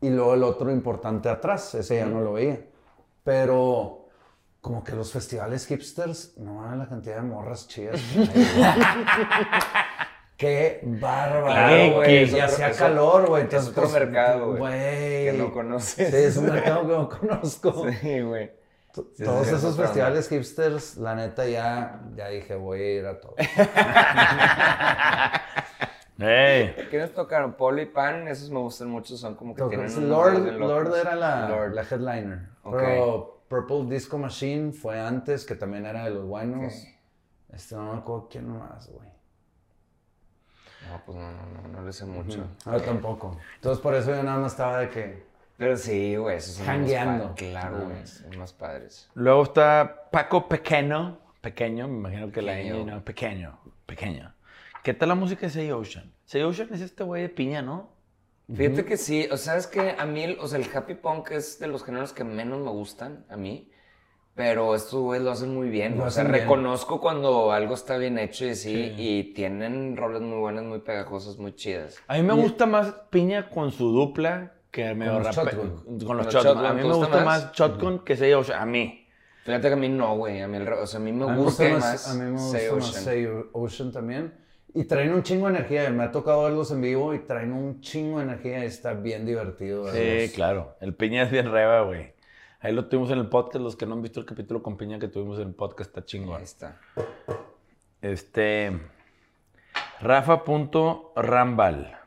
[0.00, 2.60] y luego el otro importante atrás, ese ya no lo veía.
[3.24, 4.06] Pero
[4.60, 8.00] como que los festivales hipsters, no la cantidad de morras chidas.
[10.38, 12.06] Qué bárbaro, Claro, güey.
[12.06, 13.42] que Y hacía es calor, güey.
[13.42, 14.72] es entonces, otro pues, mercado, güey.
[15.24, 16.10] Que no conoces.
[16.10, 17.86] Sí, es un mercado que no conozco.
[18.00, 18.50] Sí, güey.
[18.94, 23.06] Sí, Todos sí, es esos festivales hipsters, la neta, ya, ya dije, voy a ir
[23.06, 23.34] a todos.
[26.20, 26.74] ¡Ey!
[26.90, 27.52] ¿Quiénes tocaron?
[27.54, 30.52] Polo y Pan, esos me gustan mucho, son como que tienen unos Lord.
[30.58, 31.74] Lord era la, Lord.
[31.74, 32.40] la headliner.
[32.64, 32.76] Ok.
[32.78, 36.72] Pero Purple Disco Machine fue antes, que también era de los buenos.
[36.72, 37.54] Ok.
[37.54, 39.08] Este no me acuerdo quién más, güey.
[40.86, 42.46] No, pues no, no, no, no le sé mucho.
[42.64, 43.38] Yo tampoco.
[43.56, 45.26] Entonces por eso yo nada más estaba de que.
[45.56, 46.64] Pero sí, güey, esos son.
[47.34, 48.10] Claro, güey, más.
[48.10, 49.10] son más padres.
[49.14, 51.18] Luego está Paco Pequeño.
[51.40, 52.76] Pequeño, me imagino que la Pequeño.
[52.84, 53.58] ñ, no, pequeño.
[53.86, 54.34] Pequeño.
[54.84, 56.12] ¿Qué tal la música de Say Ocean?
[56.24, 57.90] Say Ocean es este güey de piña, ¿no?
[58.54, 61.32] Fíjate que sí, o sea, es que a mí, el- o sea, el happy punk
[61.32, 63.70] es de los géneros que menos me gustan, a mí.
[64.38, 65.98] Pero estos güeyes lo hacen muy bien.
[65.98, 66.34] Lo o sea, bien.
[66.36, 71.36] reconozco cuando algo está bien hecho y sí, y tienen roles muy buenas, muy pegajosas,
[71.38, 71.98] muy chidas.
[72.06, 75.70] A mí me gusta más piña con su dupla que me Con los rape- Shotgun.
[75.84, 76.64] Con los Con los Shotgun.
[76.66, 77.24] A mí ¿te me gusta más?
[77.24, 78.62] más Shotgun que Say Ocean.
[78.62, 79.04] A mí.
[79.44, 80.40] Fíjate que a mí no, güey.
[80.40, 82.30] A mí, el o sea, a mí me A gusta gusta más, más, a mí
[82.30, 83.04] me Say gusta más Ocean.
[83.04, 84.34] Say Ocean también.
[84.72, 85.90] Y traen un chingo de energía.
[85.90, 89.26] Me ha tocado verlos en vivo y traen un chingo de energía y está bien
[89.26, 89.90] divertido.
[89.90, 90.30] Sí, verlos.
[90.32, 90.76] claro.
[90.80, 92.12] El Piña es bien reba, güey.
[92.60, 93.62] Ahí lo tuvimos en el podcast.
[93.62, 96.04] Los que no han visto el capítulo con Piña que tuvimos en el podcast está
[96.04, 96.36] chingón.
[96.36, 96.80] Ahí está.
[98.02, 98.80] Este.
[100.00, 101.98] Rafa.rambal.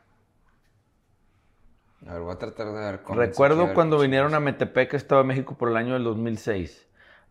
[2.06, 3.18] A ver, voy a tratar de ver cómo.
[3.18, 6.88] Recuerdo cuando vinieron a Metepec, estaba en México por el año del 2006.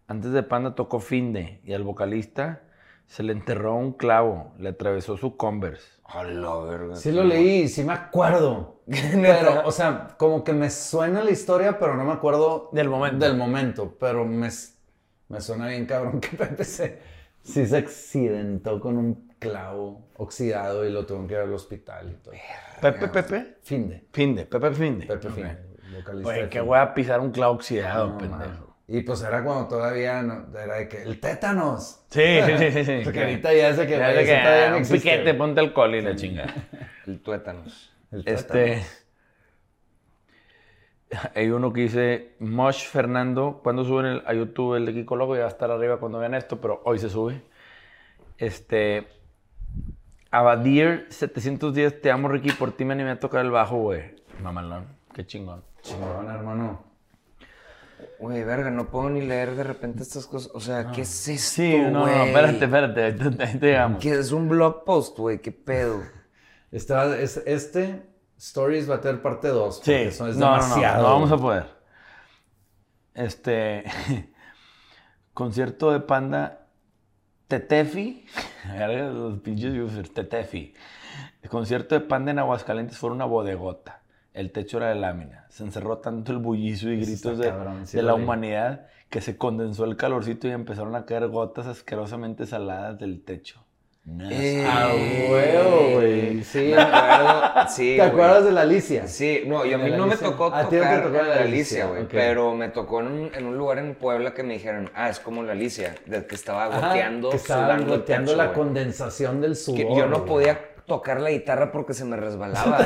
[0.08, 2.64] Antes de Panda tocó Finde y al vocalista
[3.12, 6.00] se le enterró un clavo, le atravesó su Converse.
[6.06, 6.96] A la verga.
[6.96, 8.84] Sí lo leí, sí me acuerdo.
[8.88, 13.26] Pero, o sea, como que me suena la historia, pero no me acuerdo Del momento.
[13.26, 14.50] Del momento, pero me,
[15.28, 17.00] me suena bien cabrón que Pepe se,
[17.44, 22.16] sí se accidentó con un clavo oxidado y lo tuvieron que ir al hospital y
[22.16, 22.34] todo.
[22.80, 23.58] Pepe, Pepe.
[23.62, 24.06] Finde.
[24.12, 25.06] Finde, Pepe Finde.
[25.06, 25.30] Pepe.
[25.30, 25.58] Finde,
[25.98, 28.71] vocalista Oye, de qué voy a pisar un clavo oxidado, No, pendejo.
[28.88, 32.04] Y pues era cuando todavía no- era de que el tétanos.
[32.10, 33.02] Sí, sí, sí, sí.
[33.04, 35.96] Porque ahorita ya sé que, Ya sé que, todavía no un existe, piquete, ponte alcohol
[35.96, 36.46] y la chinga.
[37.08, 37.94] El tuétanos.
[38.12, 38.84] El Este.
[41.36, 45.36] Hay uno que dice, Mosh Fernando, ¿cuándo suben el- a YouTube el de Kiko Loco?
[45.36, 47.42] Ya va a estar arriba cuando vean esto, pero hoy se sube.
[48.38, 49.08] Este.
[50.32, 54.16] Abadir 710, te amo Ricky, por ti me animé a tocar el bajo, güey.
[54.42, 55.64] Mamalón, qué chingón.
[55.82, 56.91] Chingón, hermano.
[58.20, 60.52] Güey, verga, no puedo ni leer de repente estas cosas.
[60.54, 62.28] O sea, ¿qué es esto, Sí, no, no, güey?
[62.30, 64.02] espérate, espérate, ahí te, llegamos.
[64.02, 65.40] ¿Qué es un blog post, güey?
[65.42, 66.02] ¿Qué pedo?
[66.72, 68.04] Esta- es- este
[68.38, 69.82] Stories va a tener parte 2.
[69.84, 71.04] Sí, eso es no, no, no, demasiado.
[71.04, 71.66] no vamos a poder.
[73.14, 73.84] Este.
[75.34, 76.68] concierto de Panda.
[77.48, 78.26] Tetefi.
[79.14, 80.14] Los pinches.
[80.14, 80.74] Tetefi.
[81.42, 84.01] El concierto de Panda en Aguascalientes fue una bodegota.
[84.34, 85.46] El techo era de lámina.
[85.50, 89.20] Se encerró tanto el bullizo y gritos de, cabrón, sí de lo la humanidad que
[89.20, 93.66] se condensó el calorcito y empezaron a caer gotas asquerosamente saladas del techo.
[94.32, 94.90] Eh, Ah,
[95.30, 96.44] huevo, güey.
[96.44, 96.72] Sí.
[96.76, 97.70] Me acuerdo.
[97.70, 99.06] Sí, ¿Te acuerdas de la Alicia?
[99.08, 101.42] Sí, no, y a ¿De mí no me tocó A ti no te tocó la
[101.42, 102.04] Alicia, güey.
[102.04, 102.10] ok.
[102.10, 105.20] Pero me tocó en un, en un lugar en Puebla que me dijeron, ah, es
[105.20, 109.78] como la Alicia, de que estaba Ajá, goteando, que estaba goteando la condensación del sudor.
[109.78, 112.80] Que yo no podía tocar la guitarra porque se me resbalaba.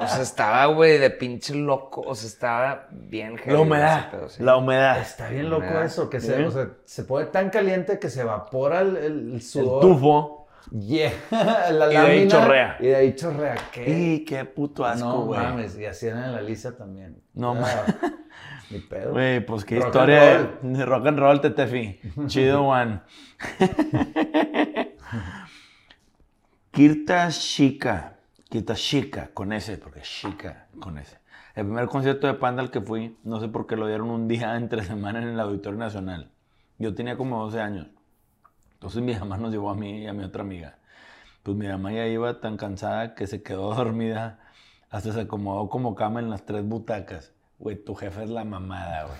[0.00, 2.02] o sea, estaba, güey, de pinche loco.
[2.02, 3.98] O sea, estaba bien heavy La humedad.
[4.00, 4.42] ese pedo, sí.
[4.42, 5.00] La humedad.
[5.00, 5.84] Está bien loco Humedad.
[5.84, 9.82] eso, que se, o sea, se pone tan caliente que se evapora el, sudor.
[9.82, 10.46] El tufo.
[10.70, 11.12] Yeah.
[11.72, 12.76] la Y de ahí lámina, chorrea.
[12.80, 13.56] Y de ahí chorrea.
[13.72, 13.88] ¿Qué?
[13.88, 15.40] ¡Y qué puto asco, no güey!
[15.40, 17.22] mames, y así era en la Alicia también.
[17.32, 17.86] No Ah,
[18.70, 19.12] Ni pedo.
[19.12, 21.98] Güey, pues qué Rock historia de rock and roll, Tetefi.
[22.26, 23.02] Chido, Juan.
[26.70, 28.14] Kirta Shika.
[28.48, 31.18] Kirta Shika, con ese, porque Shika, con ese.
[31.54, 34.28] El primer concierto de Panda al que fui, no sé por qué lo dieron un
[34.28, 36.30] día entre semana en el Auditorio Nacional.
[36.78, 37.88] Yo tenía como 12 años.
[38.74, 40.78] Entonces mi mamá nos llevó a mí y a mi otra amiga.
[41.42, 44.38] Pues mi mamá ya iba tan cansada que se quedó dormida,
[44.90, 47.32] hasta se acomodó como cama en las tres butacas.
[47.58, 49.18] Güey, tu jefe es la mamada, güey.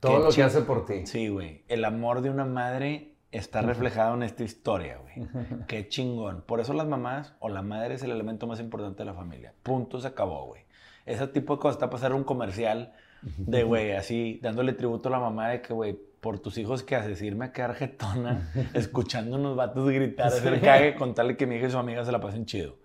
[0.00, 1.06] Todo qué lo que ching- hace por ti.
[1.06, 1.62] Sí, güey.
[1.68, 5.28] El amor de una madre está reflejado en esta historia, güey.
[5.66, 6.42] Qué chingón.
[6.42, 9.52] Por eso las mamás o la madre es el elemento más importante de la familia.
[9.62, 10.62] Punto, se acabó, güey.
[11.04, 12.92] Ese tipo de cosas está pasando un comercial
[13.22, 16.96] de, güey, así, dándole tributo a la mamá de que, güey, por tus hijos, ¿qué
[16.96, 17.20] haces?
[17.22, 21.70] Irme a quedar jetona escuchando unos vatos gritar, hacer cague, contarle que mi hija y
[21.70, 22.78] su amiga se la pasen chido.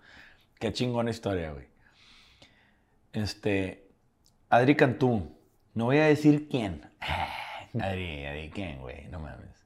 [0.58, 1.66] Qué chingona historia, güey.
[3.12, 3.88] Este,
[4.50, 5.36] Adri Cantú,
[5.74, 6.82] no voy a decir quién.
[7.80, 9.08] Adri, Adri, ¿quién, güey?
[9.08, 9.59] No mames.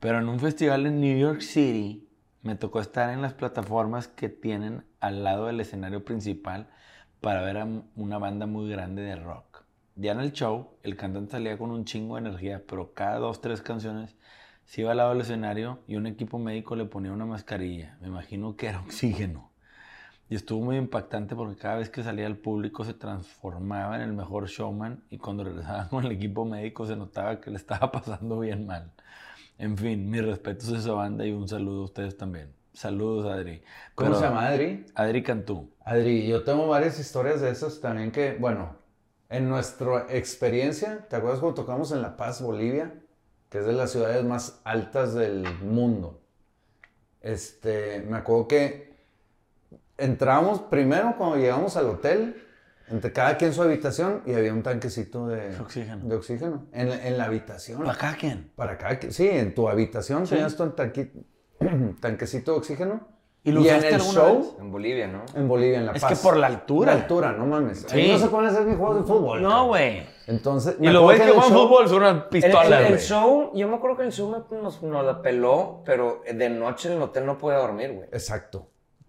[0.00, 2.08] Pero en un festival en New York City
[2.42, 6.68] me tocó estar en las plataformas que tienen al lado del escenario principal
[7.20, 9.64] para ver a una banda muy grande de rock.
[9.96, 13.40] Ya en el show, el cantante salía con un chingo de energía, pero cada dos,
[13.40, 14.16] tres canciones
[14.66, 17.98] se iba al lado del escenario y un equipo médico le ponía una mascarilla.
[18.00, 19.50] Me imagino que era oxígeno.
[20.30, 24.12] Y estuvo muy impactante porque cada vez que salía al público se transformaba en el
[24.12, 28.38] mejor showman y cuando regresaba con el equipo médico se notaba que le estaba pasando
[28.38, 28.92] bien mal.
[29.58, 32.52] En fin, mis respetos a esa banda y un saludo a ustedes también.
[32.72, 33.60] Saludos, Adri.
[33.94, 34.86] ¿Cómo Pero- se llama Adri?
[34.94, 35.68] Adri Cantú.
[35.84, 38.76] Adri, yo tengo varias historias de esas también que, bueno,
[39.28, 42.94] en nuestra experiencia, ¿te acuerdas cuando tocamos en La Paz, Bolivia?
[43.48, 46.20] Que es de las ciudades más altas del mundo.
[47.20, 48.96] Este, me acuerdo que
[49.96, 52.46] entramos primero cuando llegamos al hotel,
[52.90, 56.06] entre cada quien su habitación y había un tanquecito de oxígeno.
[56.08, 57.84] de oxígeno en, la- en la habitación.
[57.84, 58.50] ¿Para quién?
[58.56, 59.12] Para cada quien.
[59.12, 60.34] Sí, en tu habitación Sí.
[60.34, 61.10] tenías tu tanqui-
[62.00, 64.54] tanquecito de oxígeno ¿Y lo Y en el show, vez?
[64.58, 65.22] En Bolivia, ¿no?
[65.34, 66.10] en Bolivia, en La Es Paz.
[66.18, 66.92] que por la altura.
[66.92, 67.86] La altura, no mames.
[67.88, 67.96] Sí.
[67.96, 69.40] Ahí no se pueden hacer ni juegos de fútbol.
[69.40, 70.02] No, güey.
[70.26, 72.72] Entonces, Y acuerdo güeyes que en el juegan show- fútbol son unas El, pistolas, el-
[72.74, 72.98] el güey.
[73.00, 76.96] show, yo me acuerdo que el show nos, nos la peló, pero de noche en
[76.96, 78.08] el hotel no podía dormir, güey.
[78.12, 78.68] Exacto.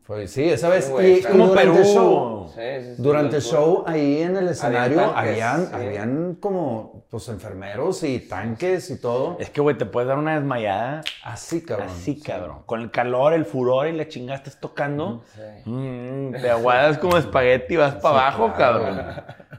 [0.10, 0.92] Fue, sí, esa vez.
[1.04, 1.78] Y, y Como durante Perú.
[1.78, 5.72] el show, Sí, sí, sí, durante el show, ahí en el escenario, tanques, habían, sí.
[5.76, 9.38] habían como pues enfermeros y tanques y todo.
[9.40, 11.90] Es que, güey, te puedes dar una desmayada Así, cabrón.
[11.90, 12.64] así, cabrón.
[12.66, 15.22] Con el calor, el furor y la chingada estás tocando.
[15.36, 15.70] Sí.
[15.70, 18.80] Mm, te aguadas como espagueti y vas para abajo, claro.
[18.82, 19.06] cabrón.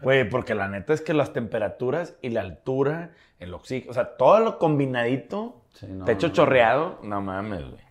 [0.02, 4.16] Güey, porque la neta es que las temperaturas y la altura, el oxígeno, o sea,
[4.16, 6.32] todo lo combinadito, Sí, no, techo no.
[6.32, 7.89] chorreado, no mames, güey.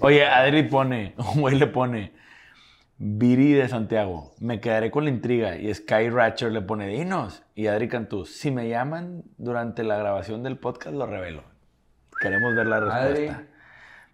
[0.00, 2.12] Oye, Adri pone, un güey le pone,
[2.98, 5.56] Viri de Santiago, me quedaré con la intriga.
[5.56, 7.42] Y Sky Ratcher le pone, dinos.
[7.54, 11.42] Y Adri Cantú, si me llaman durante la grabación del podcast, lo revelo.
[12.18, 13.36] Queremos ver la respuesta.
[13.36, 13.48] Adri.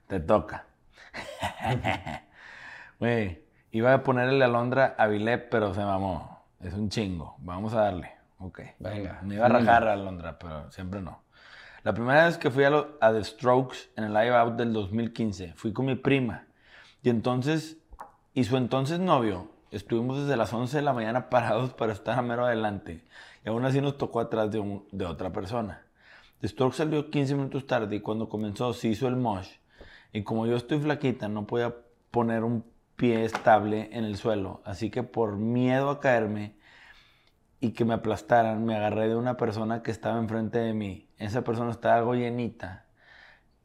[0.09, 0.67] Te toca.
[2.99, 3.43] Güey,
[3.73, 6.45] iba a ponerle Alondra a Vilep, pero se mamó.
[6.61, 7.35] Es un chingo.
[7.39, 8.13] Vamos a darle.
[8.39, 8.61] Ok.
[8.79, 9.19] Venga.
[9.23, 11.23] Me iba a rajar a Alondra, pero siempre no.
[11.85, 14.73] La primera vez que fui a, lo- a The Strokes en el Live Out del
[14.73, 16.47] 2015, fui con mi prima.
[17.03, 17.79] Y entonces,
[18.35, 22.23] y su entonces novio, estuvimos desde las 11 de la mañana parados para estar a
[22.23, 23.05] mero adelante.
[23.45, 25.83] Y aún así nos tocó atrás de, un- de otra persona.
[26.41, 29.49] The Strokes salió 15 minutos tarde y cuando comenzó se hizo el mosh.
[30.13, 31.75] Y como yo estoy flaquita, no podía
[32.11, 32.65] poner un
[32.97, 34.61] pie estable en el suelo.
[34.65, 36.55] Así que por miedo a caerme,
[37.63, 41.09] y que me aplastaran, me agarré de una persona que estaba enfrente de mí.
[41.17, 42.87] Esa persona estaba algo llenita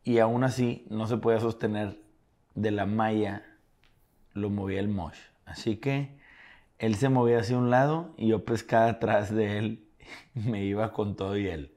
[0.03, 1.99] y aún así no se podía sostener
[2.53, 3.41] de la malla,
[4.33, 5.17] lo movía el mosh.
[5.45, 6.15] Así que
[6.77, 9.89] él se movía hacia un lado y yo pescaba atrás de él
[10.35, 11.73] me iba con todo y él.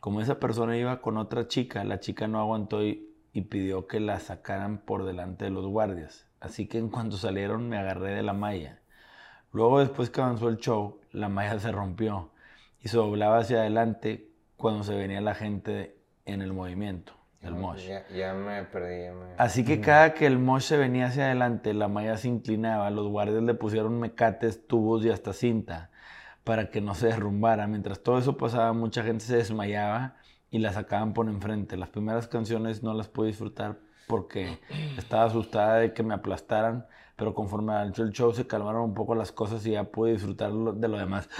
[0.00, 3.06] Como esa persona iba con otra chica, la chica no aguantó y
[3.48, 6.26] pidió que la sacaran por delante de los guardias.
[6.40, 8.80] Así que en cuanto salieron me agarré de la malla.
[9.54, 12.32] Luego, después que avanzó el show, la malla se rompió
[12.80, 17.86] y se doblaba hacia adelante cuando se venía la gente en el movimiento, el mosh.
[17.86, 19.26] Ya, ya me perdí, ya me...
[19.38, 23.06] Así que cada que el mosh se venía hacia adelante, la malla se inclinaba, los
[23.06, 25.92] guardias le pusieron mecates, tubos y hasta cinta
[26.42, 27.68] para que no se derrumbara.
[27.68, 30.16] Mientras todo eso pasaba, mucha gente se desmayaba
[30.54, 31.76] y la sacaban por enfrente.
[31.76, 34.60] Las primeras canciones no las pude disfrutar porque
[34.96, 36.86] estaba asustada de que me aplastaran,
[37.16, 40.52] pero conforme avanzó el show se calmaron un poco las cosas y ya pude disfrutar
[40.52, 41.28] de lo demás.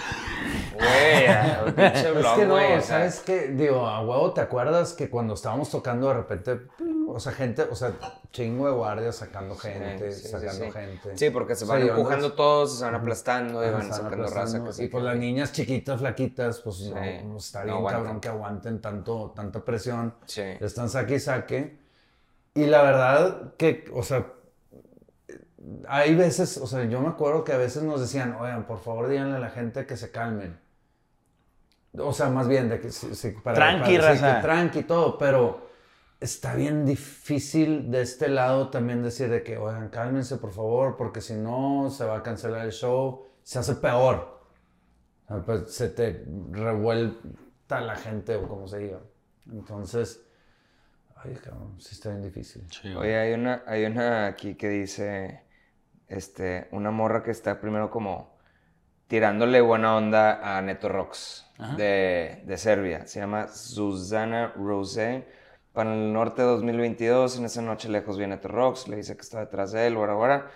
[0.75, 3.47] Güey, pinche Es que no, ¿sabes qué?
[3.47, 6.59] Digo, a huevo, ¿te acuerdas que cuando estábamos tocando de repente,
[7.15, 7.93] o sea, gente, o sea,
[8.33, 10.71] chingo de guardias sacando gente, sí, sí, sacando sí.
[10.73, 11.17] gente.
[11.17, 14.61] Sí, porque se O sea, van empujando todos, se van aplastando y van sacando raza
[14.61, 14.83] que sí.
[14.83, 18.81] Y pues las niñas chiquitas, flaquitas, pues no, Sí, no está bien cabrón que aguanten
[18.81, 20.13] tanto, tanta presión.
[20.25, 20.41] Sí.
[20.59, 21.79] Están saque y saque.
[22.53, 24.27] Y la verdad que, o sea,
[25.87, 29.07] hay veces, o sea, yo me acuerdo que a veces nos decían, oigan, por favor
[29.07, 30.59] díganle a la gente que se calmen.
[31.97, 34.35] O sea, más bien de que sí, sí, para, Tranqui, para- sí, raza.
[34.35, 35.64] que tranqui todo, pero
[36.19, 41.21] está bien difícil de este lado también decir de que, oigan, cálmense por favor, porque
[41.21, 44.35] si no se va a cancelar el show, se hace peor.
[45.45, 48.99] Pues, se te revuelta la gente o como se diga.
[49.51, 50.25] Entonces,
[51.15, 52.67] ay, cabrón, sí está bien difícil.
[52.97, 55.41] Oye, hay una, hay una aquí que dice,
[56.07, 58.35] este, una morra que está primero como
[59.07, 61.45] tirándole buena onda a Neto Rocks
[61.77, 63.05] de, de Serbia.
[63.07, 65.27] Se llama Susana Rose.
[65.75, 69.41] Para el norte de 2022, en esa noche lejos viene Rocks, le dice que está
[69.41, 70.51] detrás de él, guara, guara.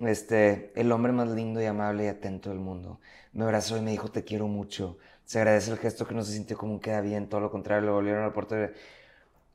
[0.00, 3.00] Este, el hombre más lindo y amable y atento del mundo.
[3.32, 4.98] Me abrazó y me dijo, te quiero mucho.
[5.24, 7.84] Se agradece el gesto que no se sintió como un queda bien, todo lo contrario,
[7.86, 8.68] le volvieron al puerto y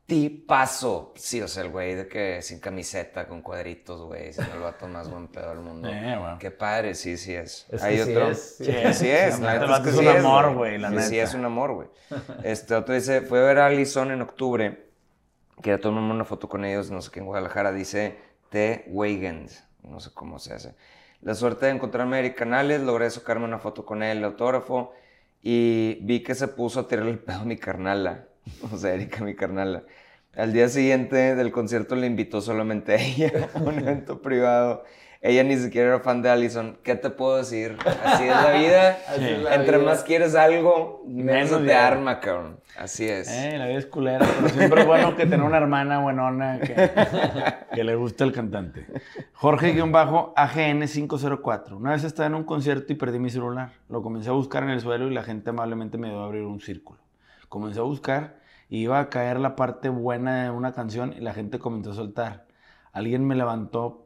[0.06, 1.12] tipazo.
[1.16, 4.86] Sí, o sea, el güey de que sin camiseta, con cuadritos, güey, siendo el vato
[4.88, 5.88] más buen pedo del mundo.
[5.92, 6.38] Eh, güey.
[6.38, 7.66] Qué padre, sí, sí es.
[7.70, 8.30] Es que Hay sí otro.
[8.30, 8.98] es, sí Sí, es.
[8.98, 9.40] sí es.
[9.40, 10.78] La neta, es que es sí un amor, güey.
[10.78, 11.88] la Sí, es un amor, güey.
[12.42, 14.91] Este otro dice, fue a ver a Allison en octubre.
[15.62, 17.72] Quería tomarme una foto con ellos, no sé qué, en Guadalajara.
[17.72, 18.18] Dice
[18.50, 18.84] T.
[18.88, 19.48] Weigand.
[19.84, 20.74] No sé cómo se hace.
[21.20, 24.92] La suerte de encontrarme a Eric Canales, logré sacarme una foto con él, el autógrafo.
[25.40, 28.26] Y vi que se puso a tirarle el pedo a mi carnala.
[28.72, 29.84] O sea, Erika, mi carnala.
[30.34, 34.84] Al día siguiente del concierto le invitó solamente a ella a un evento privado.
[35.24, 36.78] Ella ni siquiera era fan de Allison.
[36.82, 37.76] ¿Qué te puedo decir?
[38.04, 38.98] Así es la vida.
[39.08, 39.88] Así es la Entre vida.
[39.88, 42.58] más quieres algo, menos Menos te arma, cabrón.
[42.76, 43.30] Así es.
[43.30, 46.74] Eh, la vida es culera, pero siempre es bueno que tener una hermana buenona que,
[47.72, 48.84] que le guste el cantante.
[49.34, 51.76] Jorge-AGN504.
[51.76, 53.70] Una vez estaba en un concierto y perdí mi celular.
[53.88, 56.42] Lo comencé a buscar en el suelo y la gente amablemente me dio a abrir
[56.42, 56.98] un círculo.
[57.48, 61.32] Comencé a buscar y iba a caer la parte buena de una canción y la
[61.32, 62.46] gente comenzó a soltar.
[62.92, 64.01] Alguien me levantó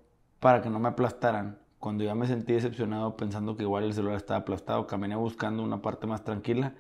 [0.47, 1.59] para que no me aplastaran.
[1.80, 5.82] Cuando ya me sentí decepcionado pensando que igual el celular estaba aplastado, caminé buscando una
[5.82, 6.74] parte más tranquila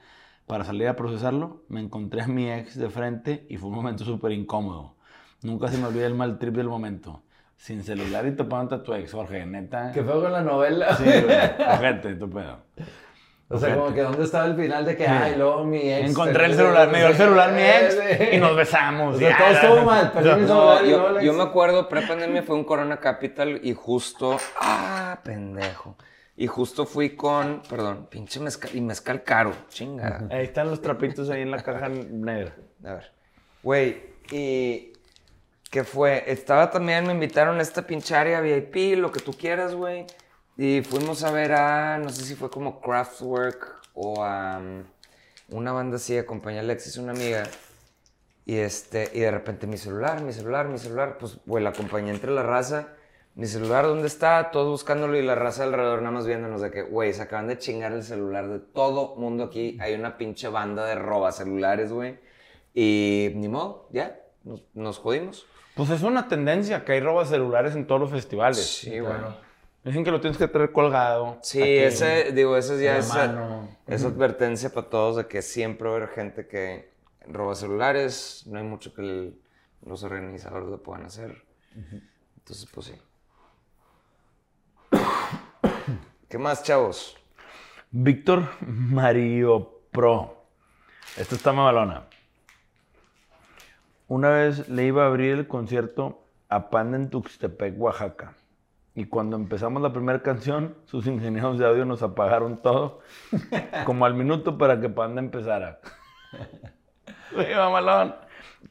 [0.46, 1.64] para salir a procesarlo.
[1.68, 4.94] Me encontré a mi ex de frente y fue un momento súper incómodo.
[5.42, 7.24] Nunca se me olvida el mal trip del momento.
[7.56, 9.90] Sin celular y topándote a tu ex, Jorge, neta.
[9.90, 10.94] ¿Qué fue con la novela?
[10.94, 11.36] Sí, güey.
[11.74, 12.58] Ojete, tu pedo.
[13.48, 16.10] O sea, como que ¿dónde estaba el final de que, ay, luego mi ex...
[16.10, 17.96] Encontré el celular, me dio el celular mi ex
[18.32, 19.14] y nos besamos.
[19.14, 22.56] O sea, Ya, todo estuvo mal, perdí mi No, yo, yo me acuerdo, pre-pandemia fue
[22.56, 24.36] un Corona Capital y justo.
[24.60, 25.96] ¡Ah, pendejo!
[26.36, 27.62] Y justo fui con.
[27.68, 28.70] Perdón, pinche mezcal.
[28.74, 30.28] Y mezcal caro, chinga.
[30.30, 32.54] Ahí están los trapitos ahí en la caja negra.
[32.84, 33.12] A ver.
[33.62, 34.92] Güey, y.
[35.70, 36.24] ¿Qué fue?
[36.26, 40.06] Estaba también, me invitaron a esta pinche área VIP, lo que tú quieras, güey.
[40.56, 41.98] Y fuimos a ver a.
[41.98, 44.58] No sé si fue como Kraftwerk o a.
[44.58, 44.84] um,
[45.48, 47.44] una banda así, acompañé a Alexis, una amiga.
[48.44, 52.10] Y este, y de repente mi celular, mi celular, mi celular, pues, güey, la acompañé
[52.10, 52.88] entre la raza.
[53.34, 54.50] Mi celular, ¿dónde está?
[54.50, 57.58] Todos buscándolo y la raza alrededor nada más viéndonos de que, güey, se acaban de
[57.58, 59.76] chingar el celular de todo mundo aquí.
[59.80, 62.18] Hay una pinche banda de roba celulares, güey.
[62.72, 65.46] Y ni modo, ya, nos, nos jodimos.
[65.74, 68.64] Pues es una tendencia que hay robas celulares en todos los festivales.
[68.64, 69.12] Sí, güey.
[69.86, 71.38] Dicen que lo tienes que tener colgado.
[71.42, 71.78] Sí, Aquí.
[71.78, 73.08] ese, digo, eso ya es,
[73.86, 76.90] es advertencia para todos de que siempre va a haber gente que
[77.28, 79.40] roba celulares, no hay mucho que el-
[79.84, 81.44] los organizadores lo puedan hacer.
[82.36, 82.94] Entonces, pues sí.
[86.28, 87.16] ¿Qué más, chavos?
[87.92, 90.44] Víctor Mario Pro.
[91.16, 92.06] Esto está mamalona.
[94.08, 98.34] Una vez le iba a abrir el concierto a Panda en Tuxtepec, Oaxaca.
[98.96, 103.00] Y cuando empezamos la primera canción, sus ingenieros de audio nos apagaron todo,
[103.84, 105.80] como al minuto para que Panda empezara.
[107.36, 108.14] Uy, mamalón.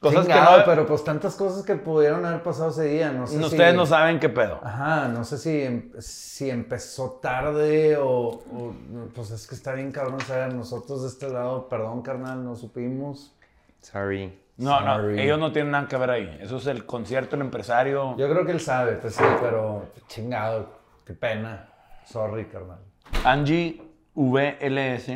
[0.00, 3.26] Cosas Chingado, que no, pero pues tantas cosas que pudieron haber pasado ese día, no
[3.26, 3.44] sé si...
[3.44, 4.60] ustedes no saben qué pedo.
[4.62, 8.74] Ajá, no sé si, em- si empezó tarde o, o-
[9.14, 13.32] Pues es que está bien cabrón saber, nosotros de este lado, perdón carnal, no supimos.
[13.80, 14.38] Sorry.
[14.58, 16.38] No, no, ellos no tienen nada que ver ahí.
[16.40, 18.16] Eso es el concierto, el empresario.
[18.16, 20.70] Yo creo que él sabe, pues sí, pero chingado,
[21.04, 21.68] qué pena.
[22.04, 22.78] Sorry, carnal.
[23.24, 23.82] Angie
[24.14, 25.10] VLS.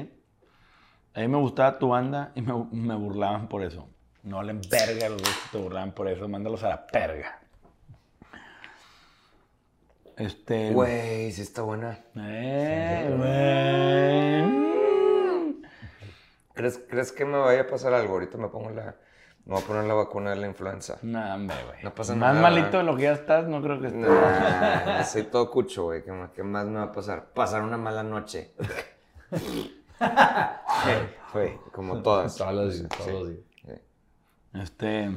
[1.15, 3.89] A mí me gustaba tu banda y me, me burlaban por eso.
[4.23, 6.29] No valen verga los dos que te burlaban por eso.
[6.29, 7.41] Mándalos a la perga.
[10.19, 10.71] Este.
[10.73, 11.99] Güey, sí está buena.
[12.15, 14.81] Eh, güey.
[16.53, 18.13] ¿Crees, ¿Crees que me vaya a pasar algo?
[18.13, 18.95] Ahorita me pongo la...
[19.47, 20.99] Me voy a poner la vacuna de la influenza.
[21.03, 21.83] Nah, hombre, güey.
[21.83, 22.43] No pasa Más nada.
[22.51, 24.01] malito de lo que ya estás, no creo que estés.
[24.09, 26.05] Nah, soy todo cucho, güey.
[26.05, 27.27] ¿Qué, más- qué más me va a pasar?
[27.33, 28.53] Pasar una mala noche.
[31.33, 32.35] Güey, como todas.
[32.35, 32.89] Sí, días.
[33.05, 33.73] sí.
[34.55, 35.11] Este.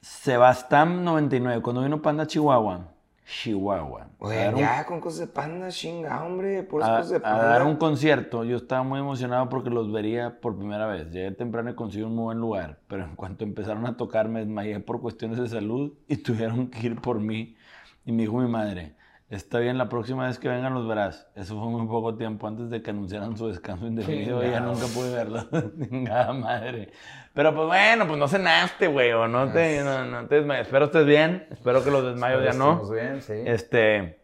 [0.00, 1.62] Sebastán 99.
[1.62, 2.88] Cuando vino Panda Chihuahua.
[3.26, 4.02] Chihuahua.
[4.02, 6.62] a Oye, un- ya con cosas de panda, chinga, hombre.
[6.62, 7.44] Por a, cosas de a panda.
[7.44, 8.44] dar un concierto.
[8.44, 11.10] Yo estaba muy emocionado porque los vería por primera vez.
[11.10, 12.78] Llegué temprano y conseguí un muy buen lugar.
[12.86, 16.86] Pero en cuanto empezaron a tocar, me desmayé por cuestiones de salud y tuvieron que
[16.86, 17.56] ir por mí.
[18.04, 18.94] Y me dijo mi madre.
[19.28, 21.26] Está bien, la próxima vez que vengan los verás.
[21.34, 24.86] Eso fue muy poco tiempo antes de que anunciaran su descanso indefinido y ya nunca
[24.86, 25.44] pude verlo.
[26.34, 26.92] Madre.
[27.34, 30.68] Pero pues bueno, pues no cenaste, güey, o no te, no, no te desmayes.
[30.68, 31.48] Espero estés bien.
[31.50, 32.72] Espero que los desmayos ya no.
[32.74, 33.34] Estamos bien, sí.
[33.44, 34.20] Este.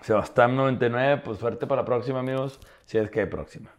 [0.00, 2.58] Sebastián 99, pues suerte para la próxima, amigos.
[2.86, 3.74] Si es que hay próxima.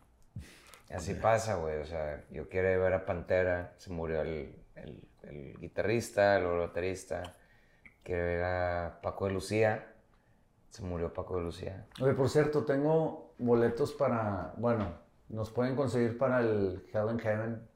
[0.94, 1.78] Así pasa, güey.
[1.78, 3.74] O sea, yo quiero ver a Pantera.
[3.78, 7.36] Se murió el, el, el guitarrista, el baterista.
[8.04, 9.94] Quiero ver a Paco de Lucía.
[10.78, 11.88] Se murió Paco de Lucía.
[11.99, 14.86] Oye, por cierto, tengo boletos para, bueno,
[15.28, 17.67] nos pueden conseguir para el Hell in Heaven.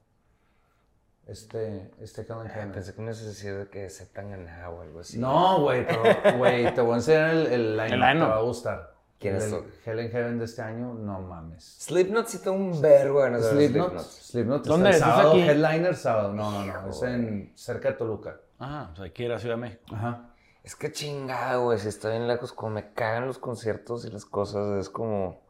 [1.25, 2.71] Este, este Hell in Heaven.
[2.71, 5.17] Pensé que me ibas a decir de que se ganado o algo así.
[5.17, 8.41] No, güey, pero, güey, te voy a enseñar el, el line El te va a
[8.41, 8.93] gustar.
[9.17, 9.51] ¿Quién es?
[9.83, 11.77] Hell in Heaven de este año, no mames.
[11.79, 14.65] Slipknot sí tengo un vergo ver Slipknot, Slipknot.
[14.67, 14.95] ¿Dónde está es?
[14.95, 15.41] el ¿Es sábado, aquí?
[15.41, 16.33] headliner sábado.
[16.33, 18.39] No, no, no, es en cerca de Toluca.
[18.59, 19.85] Ah, pues hay que ir a Ciudad de México.
[19.91, 20.30] Ajá.
[20.63, 21.79] Es que chingado, güey.
[21.79, 25.41] Si está bien lejos, como me cagan los conciertos y las cosas, es como.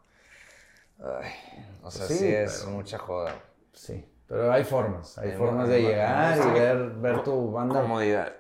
[1.00, 1.32] Ay,
[1.84, 3.34] o sea, Sí, sí, es pero- mucha joda.
[3.74, 7.82] Sí, pero hay formas, hay formas de llegar y ver, ver tu banda.
[7.82, 8.34] Comodidad.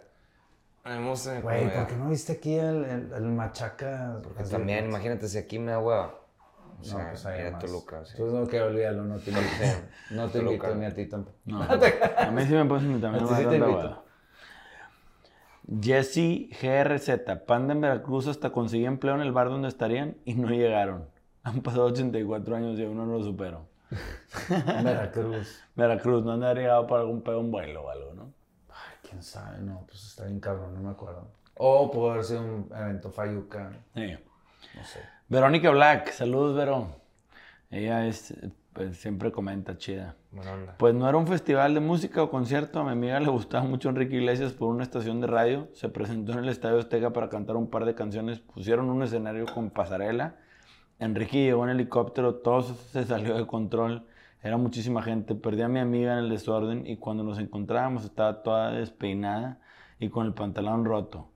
[0.83, 1.71] Güey.
[1.75, 4.19] ¿por qué no viste aquí el, el, el machaca?
[4.23, 6.15] Porque también, imagínate, si aquí me da hueva.
[6.79, 7.61] O sea, No, pues hay ir a más.
[7.63, 8.13] Toluca, sí.
[8.13, 9.47] Entonces, no, que olvídalo, no te invito.
[10.09, 11.37] No te invito ni a ti tampoco.
[11.45, 11.61] No,
[12.17, 13.13] a mí sí me puedes invitar.
[13.15, 14.03] a mí sí te invito.
[15.81, 17.43] Jesse GRZ.
[17.45, 21.07] Panda en Veracruz hasta conseguí empleo en el bar donde estarían y no llegaron.
[21.43, 23.65] Han pasado 84 años y aún no lo supero.
[24.83, 25.61] Veracruz.
[25.75, 28.31] Veracruz, no han llegado para algún pedo un vuelo o algo, ¿no?
[29.07, 31.27] quién sabe, no, pues está bien cabrón, no me acuerdo.
[31.55, 34.13] O pudo haber sido un evento Fayuca, Sí.
[34.73, 34.99] no sé.
[35.27, 36.87] Verónica Black, saludos, Vero.
[37.69, 38.33] Ella es,
[38.73, 40.15] pues, siempre comenta, chida.
[40.77, 42.79] Pues no era un festival de música o concierto.
[42.79, 45.67] A mi amiga le gustaba mucho Enrique Iglesias por una estación de radio.
[45.73, 48.39] Se presentó en el Estadio Azteca para cantar un par de canciones.
[48.39, 50.35] Pusieron un escenario con pasarela.
[50.99, 52.35] Enrique llegó en helicóptero.
[52.35, 54.07] Todo se salió de control.
[54.41, 55.35] Era muchísima gente.
[55.35, 59.59] Perdí a mi amiga en el desorden y cuando nos encontrábamos estaba toda despeinada
[59.99, 61.27] y con el pantalón roto.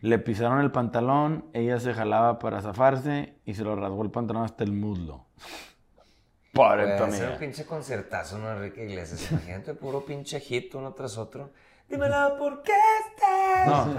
[0.00, 4.42] Le pisaron el pantalón, ella se jalaba para zafarse y se lo rasgó el pantalón
[4.42, 5.26] hasta el muslo.
[6.54, 7.30] Ser amiga.
[7.32, 8.52] un pinche concertazo, ¿no?
[8.52, 9.30] Enrique Iglesias.
[9.30, 11.50] Imagínate, puro pinche hit uno tras otro.
[11.88, 12.72] Dímelo, ¿por qué
[13.06, 13.96] estás No.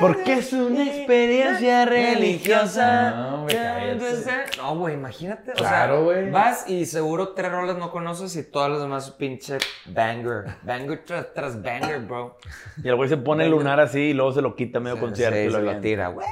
[0.00, 3.10] Porque es una experiencia religiosa.
[3.10, 4.56] No, güey, cállate.
[4.56, 5.52] No, güey, imagínate.
[5.52, 6.30] Claro, o sea, güey.
[6.30, 10.56] Vas y seguro tres rolas no conoces y todas las demás pinche banger.
[10.62, 12.38] Banger tras, tras banger, bro.
[12.82, 15.02] Y el güey se pone el lunar así y luego se lo quita medio Sí,
[15.02, 16.26] concierto sí, y lo se lo tira, güey.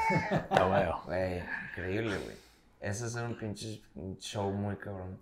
[0.50, 1.02] Ah.
[1.06, 2.36] Güey, increíble, güey.
[2.80, 3.82] Ese es un pinche
[4.20, 5.18] show muy cabrón.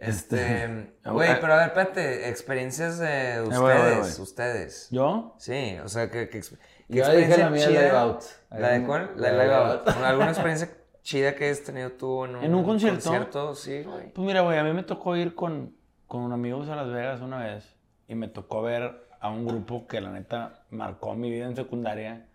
[0.00, 4.22] Este, güey, ah, pero a ver, espérate, experiencias de voy, ustedes, voy, voy.
[4.22, 4.88] ustedes.
[4.90, 5.34] ¿Yo?
[5.38, 6.46] Sí, o sea, que, que, ¿qué
[6.88, 8.22] Yo dije experiencia la mía chida- Live Out.
[8.50, 9.10] ¿La de cuál?
[9.16, 9.88] La de Live Out.
[9.88, 10.70] ¿Alguna experiencia
[11.02, 13.02] chida que hayas tenido tú en un, ¿En un concierto?
[13.04, 13.54] concierto?
[13.54, 14.12] Sí, güey.
[14.12, 15.74] Pues mira, güey, a mí me tocó ir con,
[16.06, 17.76] con amigos a Las Vegas una vez
[18.08, 22.26] y me tocó ver a un grupo que la neta marcó mi vida en secundaria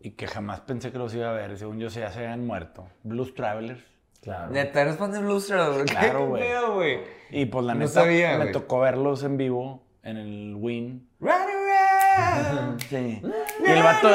[0.00, 1.56] y que jamás pensé que los iba a ver.
[1.56, 2.86] Según yo, se habían muerto.
[3.04, 3.82] Blues Travelers.
[4.24, 4.50] Claro.
[4.50, 5.84] Neta, eres fan de Traveler.
[5.86, 6.74] Claro, ¿Qué güey.
[6.74, 7.00] güey?
[7.30, 8.52] Y pues la No neta sabía, me güey.
[8.52, 11.08] tocó verlos en vivo en el Win.
[11.20, 12.80] Run around.
[12.88, 13.20] Sí.
[13.66, 14.08] Y el vato...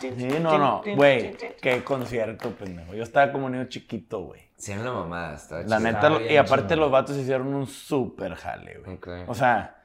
[0.00, 0.82] Sí, no, no.
[0.94, 2.94] Güey, qué concierto, pendejo.
[2.94, 4.40] Yo estaba como niño chiquito, güey.
[4.56, 8.78] Sí, en la mamada, está La neta, y aparte los vatos hicieron un súper jale,
[8.78, 8.96] güey.
[8.96, 9.08] Ok.
[9.28, 9.76] O sea,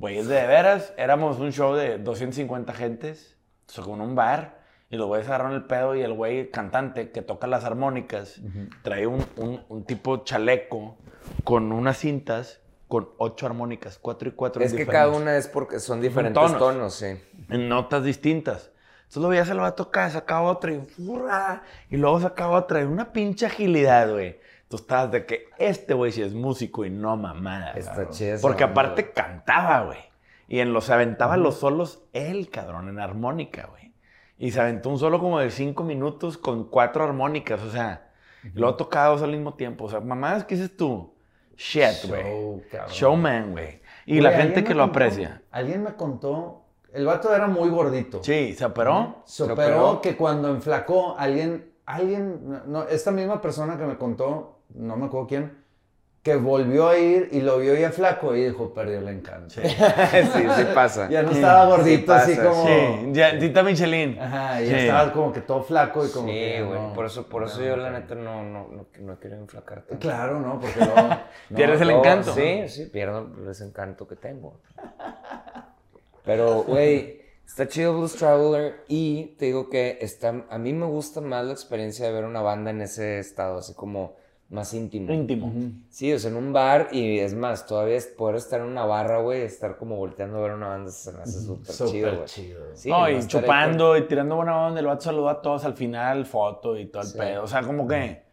[0.00, 3.36] güey, es de veras, éramos un show de 250 gentes,
[3.68, 4.58] o sea, con un bar,
[4.90, 8.40] y los güeyes agarraron el pedo y el güey cantante que toca las armónicas
[8.82, 10.96] trae un, un- un tipo chaleco
[11.44, 14.64] con unas cintas con ocho armónicas, cuatro y cuatro.
[14.64, 16.58] Es que diferentes, cada una es porque son diferentes tonos.
[16.58, 17.06] tonos, sí.
[17.48, 18.72] En notas distintas.
[19.02, 21.62] Entonces lo veías al vato acá, sacaba otra y ¡furra!
[21.88, 24.39] Y luego sacaba otra y una pinche agilidad, güey.
[24.70, 27.72] Tú estabas de que este güey sí es músico y no mamada.
[27.72, 29.98] Está esa Porque aparte cantaba, güey.
[30.46, 33.92] Y en los se aventaba los solos él, cabrón, en armónica, güey.
[34.38, 38.10] Y se aventó un solo como de cinco minutos con cuatro armónicas, o sea.
[38.44, 39.86] y luego tocaba dos al mismo tiempo.
[39.86, 41.14] O sea, mamadas, ¿qué dices tú?
[41.56, 42.22] Shit, güey.
[42.22, 42.62] Show.
[42.88, 43.82] Showman, güey.
[44.06, 45.42] Y la gente que lo contó- aprecia.
[45.50, 46.62] Alguien me contó,
[46.92, 48.22] el vato era muy gordito.
[48.22, 49.22] Sí, se operó.
[49.26, 50.00] Se Se operó operó.
[50.00, 55.26] que cuando enflacó, alguien, alguien, no, esta misma persona que me contó, no me acuerdo
[55.26, 55.60] quién,
[56.22, 59.54] que volvió a ir y lo vio ya flaco y dijo, perdió el encanto.
[59.54, 59.62] Sí.
[59.68, 61.08] sí, sí pasa.
[61.08, 62.66] Ya no estaba gordito así pasa, como...
[62.66, 64.18] Sí, ya, Tita Michelin.
[64.20, 64.74] Ajá, ya Sí.
[64.86, 66.78] estaba como que todo flaco y como Sí, güey.
[66.78, 69.82] no, por eso, por eso no, yo, la neta, no, no, no, no quiero enflacar
[69.86, 69.98] tanto.
[69.98, 70.60] Claro, ¿no?
[70.60, 71.08] Porque luego...
[71.48, 72.34] no, Pierdes el encanto.
[72.34, 74.60] Sí, sí, pierdo ese encanto que tengo.
[76.24, 81.22] Pero, güey, está chido Blues Traveler y te digo que está, a mí me gusta
[81.22, 84.16] más la experiencia de ver una banda en ese estado, así como
[84.50, 85.12] más íntimo.
[85.12, 85.52] Íntimo.
[85.88, 88.84] Sí, o sea, en un bar y es más, todavía es poder estar en una
[88.84, 92.14] barra, güey, estar como volteando a ver una banda se me hace súper chido, Súper
[92.16, 92.24] güey.
[92.26, 92.60] chido.
[92.74, 94.80] Sí, no, no y chupando y tirando buena onda.
[94.80, 97.18] El vato saludó a todos al final, foto y todo el Sí.
[97.18, 97.44] pedo.
[97.44, 98.28] O sea, como que.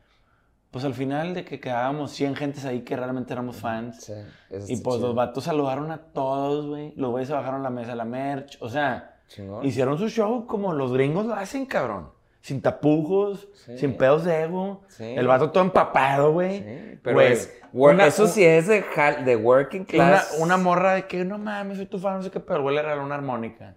[0.72, 4.04] Pues al final de que quedábamos 100 gentes ahí que realmente éramos con- fans.
[4.04, 4.14] Sí,
[4.50, 5.08] eso Y pues chido.
[5.08, 6.94] los vatos saludaron a todos, güey.
[6.98, 8.58] Los güeyes se bajaron la mesa la merch.
[8.60, 9.66] O sea, Chingón.
[9.66, 12.10] hicieron su show como los gringos lo hacen, cabrón.
[12.42, 13.78] Sin tapujos, Sí.
[13.78, 14.82] sin pedos de ego.
[14.88, 15.04] Sí.
[15.04, 16.60] El vato todo empapado, güey.
[16.60, 20.38] Sí, pero Güey, es, wor- una- eso sí es de, working Una, class.
[20.40, 22.76] una morra de que, no mames, soy tu fan, no sé qué, pero el güey
[22.76, 23.76] le regaló una armónica.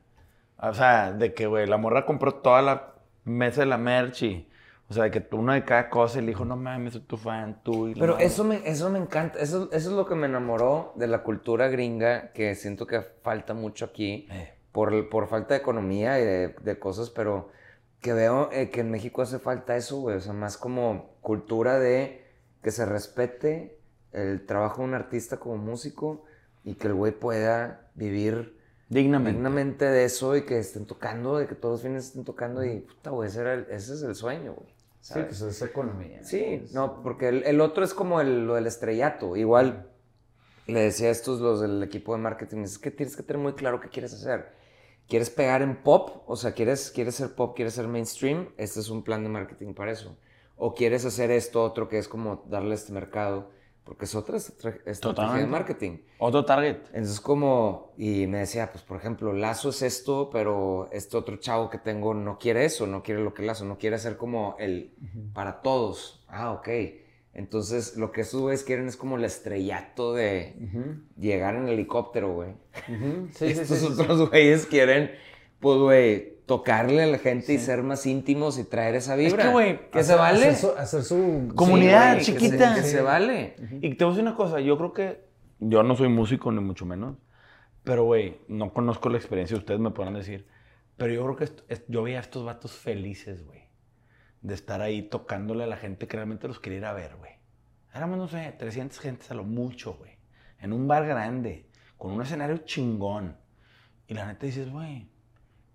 [0.59, 2.93] O sea, de que, güey, la morra compró toda la
[3.25, 4.49] mesa de la merch y,
[4.89, 7.17] o sea, de que uno de cada cosa y le dijo, no mames, soy tu
[7.17, 8.27] fan, tú y Pero madre".
[8.27, 11.69] eso me, eso me encanta, eso, eso es lo que me enamoró de la cultura
[11.69, 14.53] gringa, que siento que falta mucho aquí, Eh.
[14.71, 17.49] por, por falta de economía y de, de cosas, pero
[18.01, 21.79] que veo eh, que en México hace falta eso, güey, o sea, más como cultura
[21.79, 22.25] de
[22.63, 23.79] que se respete
[24.13, 26.25] el trabajo de un artista como músico
[26.65, 29.37] y que el güey pueda vivir Dignamente.
[29.39, 32.81] dignamente de eso y que estén tocando, de que todos los fines estén tocando y,
[32.81, 34.69] puta, güey, ese, era el- ese es el sueño, güey.
[35.01, 35.27] Sí, ¿sabes?
[35.29, 36.25] pues es economía.
[36.25, 39.37] Sí, no, porque el, el otro es como el, lo del estrellato.
[39.37, 39.87] Igual
[40.67, 43.53] le decía a estos los del equipo de marketing, es que tienes que tener muy
[43.55, 44.51] claro qué quieres hacer.
[45.11, 46.23] ¿Quieres pegar en pop?
[46.27, 48.49] O sea, ¿quieres, quieres ser pop, quieres ser mainstream?
[48.57, 50.17] Este es un plan de marketing para eso.
[50.63, 53.51] o quieres hacer esto otro que es como darle este mercado,
[53.83, 55.47] porque es otra estra- estrategia de Totalmente.
[55.51, 55.99] marketing.
[56.19, 56.77] Otro target.
[56.93, 61.71] Entonces como, y me decía, pues por ejemplo, Lazo es esto, pero este otro chavo
[61.71, 64.93] que tengo no quiere eso, no quiere lo que Lazo, no quiere hacer como el
[65.33, 66.25] para todos.
[66.29, 66.69] Ah, ok.
[67.33, 70.57] Entonces lo que estos güeyes quieren es como el estrellato de
[71.19, 72.55] llegar en helicóptero, güey.
[73.33, 74.01] Sí, Estos sí, sí, sí.
[74.03, 75.13] otros güeyes quieren,
[75.61, 79.45] pues, güey, tocarle a la gente y ser más íntimos y traer esa vibra.
[79.45, 80.49] que, güey, que se vale.
[80.49, 82.75] Hacer su, hacer su- Comunidad güey, que se- chiquita.
[82.75, 83.55] Que se, vale.
[83.81, 85.25] Y te voy a decir una cosa, yo creo que
[85.61, 87.17] yo no soy músico ni mucho menos,
[87.85, 90.47] pero güey, no conozco la experiencia, ustedes me podrán decir,
[90.97, 93.61] pero yo creo que esto- es- yo veía a estos vatos felices, güey,
[94.43, 97.33] de estar ahí tocándole a la gente que realmente los quería ver, güey.
[97.95, 100.19] Éramos, no sé, 300 gentes a lo mucho, güey,
[100.59, 101.69] en un bar grande,
[101.99, 103.37] con un escenario chingón.
[104.07, 105.09] Y la neta dices, güey,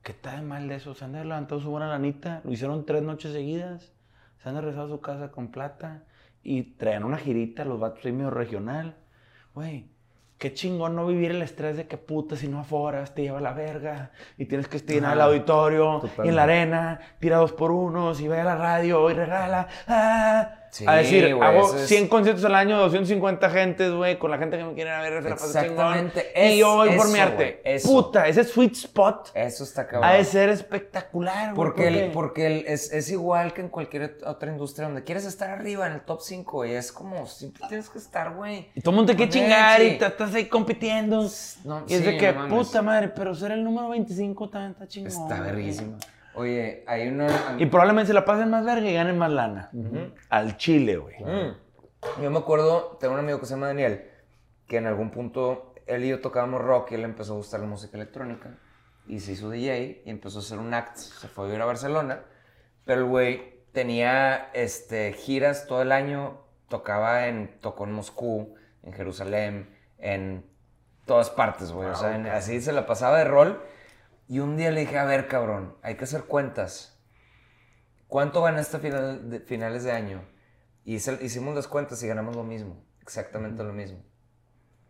[0.01, 0.93] ¿qué está de mal de eso?
[0.93, 3.93] Se han levantado su buena lanita, lo hicieron tres noches seguidas,
[4.41, 6.05] se han regresado a su casa con plata
[6.41, 8.97] y traían una girita, los vatos medio regional.
[9.53, 9.89] Güey,
[10.38, 13.54] qué chingón no vivir el estrés de que puta, si no aforas, te lleva la
[13.54, 17.72] verga y tienes que estar en el auditorio y en la arena, tira dos por
[17.72, 19.68] unos y ve a la radio y regala.
[19.88, 20.64] ah.
[20.76, 24.30] Sí, a decir, güey, hago eso es- 100 conciertos al año, 250 gentes, güey, con
[24.30, 25.70] la gente que me quiere ver, se la paso chingón.
[25.96, 27.36] Exactamente, Y yo voy por mi eso, arte.
[27.64, 27.88] güey, eso.
[27.88, 30.12] Puta, ese sweet spot Eso está ha cabrón.
[30.18, 31.56] de ser espectacular, güey.
[31.56, 35.88] Porque, porque el- es, es igual que en cualquier otra industria donde quieres estar arriba
[35.88, 38.70] en el top 5 y es como, siempre tienes que estar, güey.
[38.76, 41.22] Y todo el mundo te quiere chingar y te estás ahí compitiendo.
[41.64, 44.72] No, y es sí, de que, no puta madre, pero ser el número 25 también
[44.74, 45.08] está chingón.
[45.12, 45.42] Está güey.
[45.42, 45.98] verguísima.
[46.36, 47.28] Oye, hay una...
[47.58, 49.70] Y probablemente se la pasen más verga y ganen más lana.
[50.30, 51.16] Al chile, güey.
[51.24, 51.56] Mm.
[52.22, 54.10] Yo me acuerdo, tengo un amigo que se llama Daniel,
[54.68, 57.68] que en algún punto él y yo tocábamos rock y él empezó a gustar la
[57.68, 58.58] música electrónica.
[59.08, 60.98] Y se hizo DJ y empezó a hacer un act.
[60.98, 62.22] Se fue a vivir a Barcelona.
[62.86, 66.42] Pero el güey tenía este, giras todo el año.
[66.70, 69.70] Tocaba en, tocó en Moscú, en Jerusalén,
[70.00, 70.44] en
[71.06, 71.88] todas partes, güey.
[71.90, 73.62] o sea, en- así se la pasaba de rol.
[74.28, 77.00] Y un día le dije, a ver, cabrón, hay que hacer cuentas.
[78.08, 80.24] ¿Cuánto ganaste a final de, finales de año?
[80.84, 82.84] Y hice- hicimos las cuentas y ganamos lo mismo.
[83.02, 84.04] Exactamente lo mismo.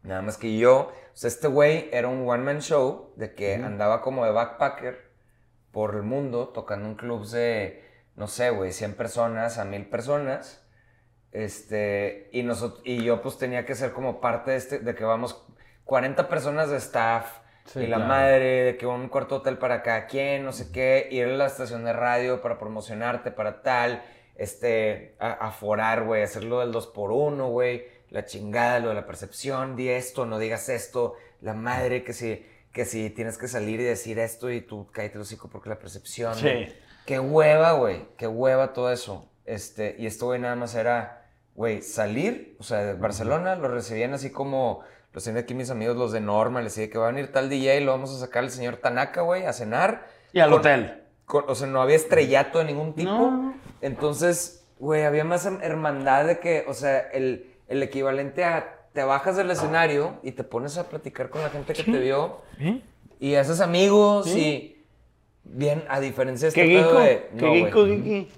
[0.03, 4.01] Nada más que yo, o sea, este güey era un one-man show de que andaba
[4.01, 5.11] como de backpacker
[5.71, 7.83] por el mundo tocando en clubs de,
[8.15, 10.61] no sé, güey, 100 personas a 1000 personas.
[11.31, 15.03] Este, y, nosotros, y yo pues tenía que ser como parte de, este, de que
[15.03, 15.45] vamos
[15.83, 18.09] 40 personas de staff Sí, y la claro.
[18.09, 21.47] madre, de que un cuarto hotel para cada quien, no sé qué, ir a la
[21.47, 24.03] estación de radio para promocionarte para tal,
[24.35, 29.75] este, aforar, güey, hacerlo del 2 por 1 güey, la chingada, lo de la percepción,
[29.75, 33.83] di esto, no digas esto, la madre que si, que si tienes que salir y
[33.83, 36.35] decir esto y tú cállate el hocico porque la percepción.
[36.35, 36.67] Sí.
[37.05, 39.29] Qué hueva, güey, qué hueva todo eso.
[39.45, 44.13] Este, y esto, güey, nada más era, güey, salir, o sea, de Barcelona, lo recibían
[44.13, 44.81] así como,
[45.15, 47.49] los tienen aquí mis amigos, los de Norma, les decía que va a venir tal
[47.49, 50.07] DJ, lo vamos a sacar al señor Tanaka, güey, a cenar.
[50.33, 51.01] Y al Con- hotel.
[51.25, 53.09] con- o sea, no había estrellato de ningún tipo.
[53.11, 53.55] No.
[53.81, 59.03] Entonces, güey, había más her- hermandad de que, o sea, el, el equivalente a te
[59.03, 62.81] bajas del escenario y te pones a platicar con la gente que te vio ¿Eh?
[63.19, 64.39] y haces amigos Sí.
[64.39, 64.85] y
[65.43, 67.63] bien, a diferencia de este ¿Qué pedo de, ¿Qué no, güey,
[68.03, 68.31] geeki?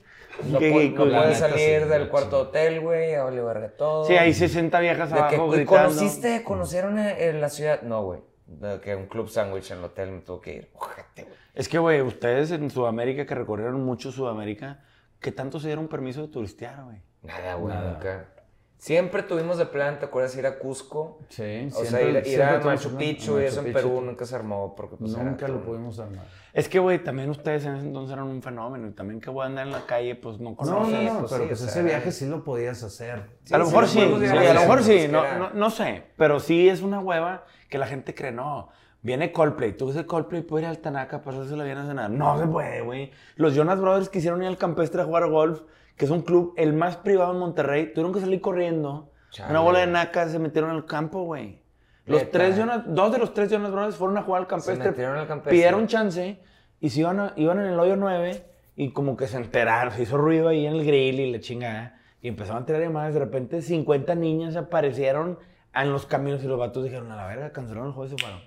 [0.46, 3.24] No, ¿Qué pu- geeko, no la puedes neta, salir sí, del cuarto hotel, güey, a
[3.24, 4.06] vale verga todo.
[4.06, 5.90] Sí, hay 60 viejas De que, abajo güey, gritando.
[5.90, 7.82] ¿conociste, conocieron en, en la ciudad?
[7.82, 10.72] No, güey, de que un club sándwich en el hotel me tuvo que ir.
[10.76, 11.36] Ojete, güey.
[11.56, 14.84] Es que, güey, ustedes en Sudamérica, que recorrieron mucho Sudamérica,
[15.20, 17.02] ¿qué tanto se dieron permiso de turistear, güey?
[17.24, 18.30] Nada, güey, nunca.
[18.78, 21.18] Siempre tuvimos de plan, ¿te acuerdas ir a Cusco?
[21.30, 23.74] Sí, O sea, siempre- ir, ir siempre a Machu Picchu a y eso en.
[23.74, 26.26] Perú nunca se armó porque pues, era Nunca lo todo- pudimos armar.
[26.54, 29.44] Es que, güey, también ustedes en ese entonces eran un fenómeno y también que voy
[29.44, 31.06] a andar en la calle, pues no No, conocen.
[31.06, 33.24] no, no, pues pero sí, pues o ese sea, viaje sí lo podías hacer.
[33.44, 35.70] Sí, a lo mejor lo sí, a lo mejor sí, pues, no, era- no, no
[35.72, 38.70] sé, pero sí es una hueva que la gente cree, no,
[39.02, 42.10] viene Coldplay, tú ves el Coldplay, puede ir al Tanaka, pasársela bien a cenar.
[42.12, 43.12] No se puede, güey.
[43.38, 45.62] Los Jonas Brothers quisieron ir al campestre a jugar golf,
[45.98, 49.12] que es un club el más privado en Monterrey, tuvieron que salir corriendo.
[49.32, 49.52] Chale.
[49.52, 51.62] Una bola de nacas se metieron al campo, güey.
[52.06, 52.32] Los Neta.
[52.32, 54.90] tres Jonas, dos de los tres Jonas Brothers fueron a jugar al campestre.
[54.92, 55.52] metieron al campestre.
[55.52, 56.40] Pidieron chance
[56.80, 58.46] y se iban, a- iban en el hoyo 9
[58.78, 62.00] y como que se enteraron, se hizo ruido ahí en el grill y la chingada.
[62.22, 63.14] Y empezaron a tirar llamadas.
[63.14, 65.38] De repente 50 niñas aparecieron
[65.76, 68.24] en los caminos y los vatos dijeron, a la verga, cancelaron el juego y se
[68.24, 68.40] fueron.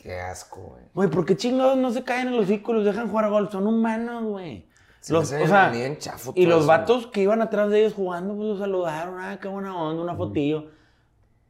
[0.00, 0.82] Qué asco, güey.
[0.94, 3.50] Güey, ¿por qué chingados no se caen en los hocico los dejan jugar golf?
[3.50, 4.67] Son humanos, güey.
[5.00, 6.66] Se Los, o sea, chafo y los eso.
[6.66, 10.16] vatos que iban atrás de ellos jugando, pues los saludaron, ah, qué buena onda, una
[10.16, 10.66] fotillo.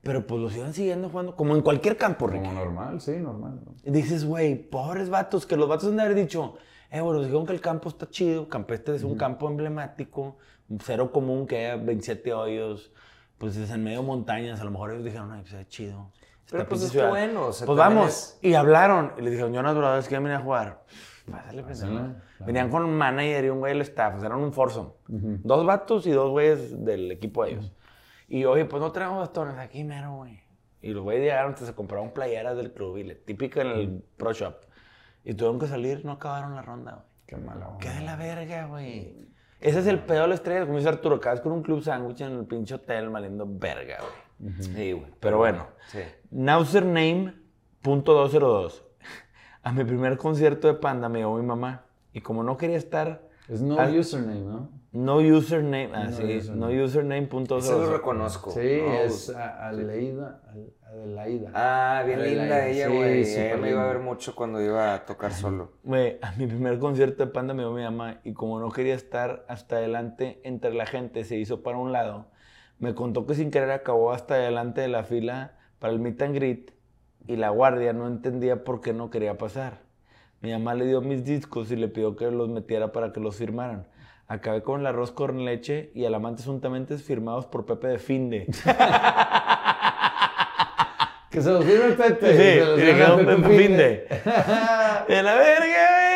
[0.03, 2.45] Pero pues los iban siguiendo jugando, como en cualquier campo, Ricky.
[2.47, 3.61] Como normal, sí, normal.
[3.65, 3.73] ¿no?
[3.85, 6.55] Y dices, güey, pobres vatos, que los vatos han de haber dicho,
[6.91, 10.37] eh, bueno, dijeron que el campo está chido, Campestre es un campo emblemático,
[10.81, 12.93] cero común que haya 27 hoyos,
[13.39, 16.11] pues es en medio de montañas, a lo mejor ellos dijeron, ay, pues es chido.
[16.51, 17.11] Pero pues es ciudad".
[17.11, 20.85] bueno, pues vamos, es- y hablaron, y le dijeron, Jonas Brothers, que venía a jugar.
[21.31, 21.93] Pásale, pendejo.
[21.93, 22.15] Pásale,
[22.47, 24.91] Venían con un manager y un güey del staff, o sea, eran un foursome.
[25.07, 27.73] Dos vatos y dos güeyes del equipo de ellos.
[28.29, 30.41] Y oye, pues no traemos bastones aquí, mero, güey.
[30.83, 34.33] Y los güeyes llegaron, se compraron playeras del club, y le, típico en el Pro
[34.33, 34.55] Shop.
[35.25, 37.05] Y tuvieron que salir, no acabaron la ronda, güey.
[37.27, 37.79] Qué mala onda.
[37.81, 39.29] ¿Qué de la verga, güey?
[39.61, 42.21] Ese es el pedo de la estrella, como dice Arturo, acabas con un club sándwich
[42.21, 44.13] en el pinche hotel maliendo verga, güey.
[44.61, 45.13] Sí, güey.
[45.19, 45.99] Pero bueno, Sí.
[46.31, 48.83] Nausername.202.
[49.69, 51.83] A mi primer concierto de Panda me llevó mi mamá.
[52.15, 54.71] Y como no quería estar, Es no username, ¿no?
[54.93, 56.75] no username, ah, No sí, username.
[56.77, 57.59] no username.202.
[57.59, 58.51] Ese lo reconozco.
[58.51, 60.41] Sí, No, es Aleida.
[60.91, 61.51] Adelaida.
[61.53, 63.21] Ah, bien Adelaida, linda ella, sí, güey.
[63.21, 65.73] ella me iba a ver mucho cuando iba a tocar solo.
[65.85, 68.95] Güey, a mi primer concierto de Panda me llevó mi mamá y como no quería
[68.95, 72.29] estar hasta adelante entre la gente, se hizo para un lado.
[72.79, 76.35] Me contó que sin querer acabó hasta adelante de la fila para el meet and
[76.35, 76.73] greet
[77.27, 79.81] y la guardia no entendía por qué no quería pasar.
[80.41, 83.37] Mi mamá le dio mis discos y le pidió que los metiera para que los
[83.37, 83.87] firmaran.
[84.29, 88.47] Acabé con el arroz con leche y alamantes juntamente firmados por Pepe de Finde.
[91.39, 92.33] Que se los firme el Pepe.
[92.33, 93.57] Sí, se los y le quedó Pepe Finde.
[93.57, 94.07] Finde.
[95.09, 95.67] De la verga,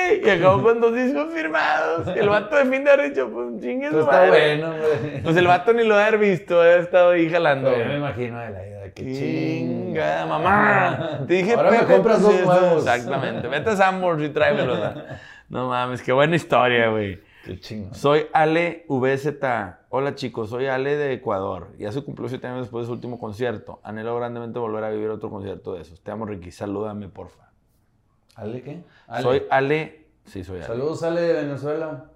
[0.09, 0.27] güey.
[0.27, 2.09] Y acabó con dos discos firmados.
[2.17, 4.29] El vato de fin de haber dicho, pues chingue su Pues está madre.
[4.57, 5.23] bueno, güey.
[5.23, 7.71] Pues el vato ni lo ha haber visto, ha estado ahí jalando.
[7.71, 8.91] Pero yo me imagino de la idea.
[8.95, 11.21] Qué Chinga, mamá.
[11.27, 12.83] Te dije, Ahora me Pepe, compras pues, dos nuevos.
[12.87, 13.49] Exactamente.
[13.49, 14.79] Vete a Sanborns y tráemelos.
[15.49, 17.21] No mames, qué buena historia, güey.
[17.45, 17.93] Qué chingo.
[17.95, 19.29] Soy Ale VZ.
[19.89, 21.69] Hola chicos, soy Ale de Ecuador.
[21.79, 23.81] Ya se cumplió siete años después de su último concierto.
[23.83, 26.01] Anhelo grandemente volver a vivir otro concierto de esos.
[26.01, 26.51] Te amo, Ricky.
[26.53, 27.51] Salúdame, porfa.
[28.37, 28.85] ¿Ale qué?
[29.09, 29.23] Ale.
[29.23, 30.07] Soy Ale.
[30.25, 30.67] Sí, soy Ale.
[30.67, 32.09] Saludos, Ale de Venezuela.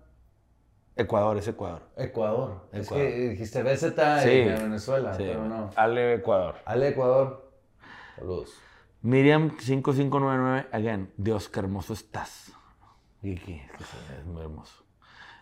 [0.94, 1.82] Ecuador, es Ecuador.
[1.96, 2.68] Ecuador.
[2.72, 3.06] Es Ecuador.
[3.06, 4.28] que dijiste BZ Sí.
[4.30, 5.70] de Venezuela, Sí, pero no.
[5.76, 6.54] Ale Ecuador.
[6.64, 7.50] Ale Ecuador.
[8.16, 8.54] Saludos.
[9.02, 11.12] Miriam5599, again.
[11.18, 12.52] Dios, qué hermoso estás.
[13.22, 14.85] Ricky, es que sí, es muy hermoso.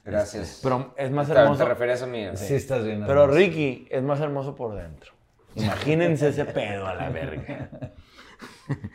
[0.04, 0.60] Gracias.
[0.62, 1.62] Pero es más ¿Te, hermoso.
[1.64, 2.24] te refieres a mí?
[2.34, 3.04] Sí, estás bien.
[3.06, 3.38] Pero hermoso.
[3.38, 5.12] Ricky es más hermoso por dentro.
[5.54, 7.70] Imagínense ese pedo a la verga.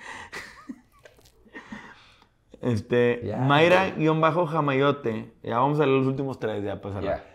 [2.61, 3.37] Este, Ya.
[3.37, 5.31] Mayra-Jamayote.
[5.43, 7.17] Ya vamos a leer los últimos tres, ya para cerrar.
[7.19, 7.25] Ya.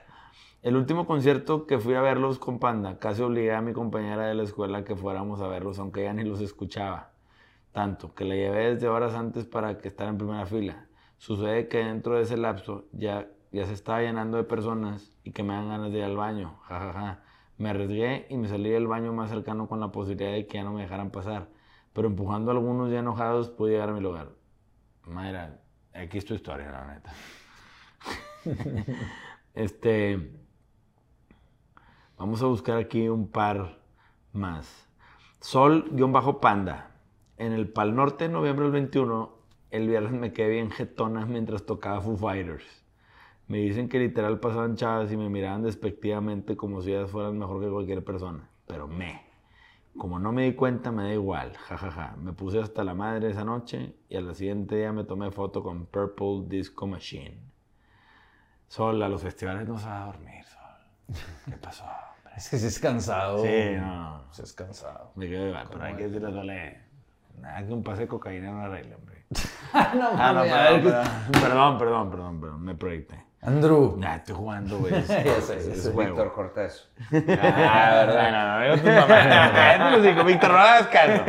[0.62, 4.34] El último concierto que fui a verlos con Panda, casi obligué a mi compañera de
[4.34, 7.10] la escuela a que fuéramos a verlos, aunque ella ni los escuchaba.
[7.72, 10.86] Tanto, que la llevé desde horas antes para que estar en primera fila.
[11.18, 15.44] Sucede que dentro de ese lapso ya, ya se estaba llenando de personas y que
[15.44, 16.58] me dan ganas de ir al baño.
[16.64, 17.24] Ja, ja, ja.
[17.56, 20.64] Me arriesgué y me salí del baño más cercano con la posibilidad de que ya
[20.64, 21.48] no me dejaran pasar.
[21.92, 24.32] Pero empujando a algunos ya enojados pude llegar a mi lugar.
[25.06, 25.60] Mayra,
[25.92, 27.12] aquí es tu historia, la neta.
[29.54, 30.32] este.
[32.18, 33.78] Vamos a buscar aquí un par
[34.32, 34.88] más.
[35.40, 36.90] Sol-Panda.
[37.36, 39.38] En el Pal Norte, noviembre del 21,
[39.70, 42.83] el viernes me quedé bien jetona mientras tocaba Foo Fighters.
[43.46, 47.62] Me dicen que literal pasaban chavas y me miraban despectivamente como si ellas fueran mejor
[47.62, 48.48] que cualquier persona.
[48.66, 49.22] Pero me.
[49.98, 51.52] Como no me di cuenta, me da igual.
[51.56, 52.16] jajaja.
[52.16, 55.86] Me puse hasta la madre esa noche y al siguiente día me tomé foto con
[55.86, 57.38] Purple Disco Machine.
[58.66, 61.16] Sol, a los festivales no se va a dormir, Sol.
[61.44, 61.84] ¿Qué pasó?
[61.84, 62.32] hombre?
[62.36, 63.38] Es que sí es cansado.
[63.44, 64.24] Sí, no.
[64.32, 65.12] Sí es cansado.
[65.14, 66.84] Me quedo igual, pero hay que decirle a.
[67.40, 69.24] Nada que un pase de cocaína no arregle, hombre.
[69.74, 73.24] no, Ah, no, mames, a ver, perdón, perdón, perdón, perdón, perdón, perdón, me proyecté.
[73.44, 73.96] Andrew.
[73.98, 74.94] Nah, estoy jugando, güey.
[74.94, 75.94] Es.
[75.94, 76.86] Víctor, corta eso.
[77.12, 78.42] Ah, verdad, no,
[79.90, 81.24] no, no, Víctor, no le hagas caso.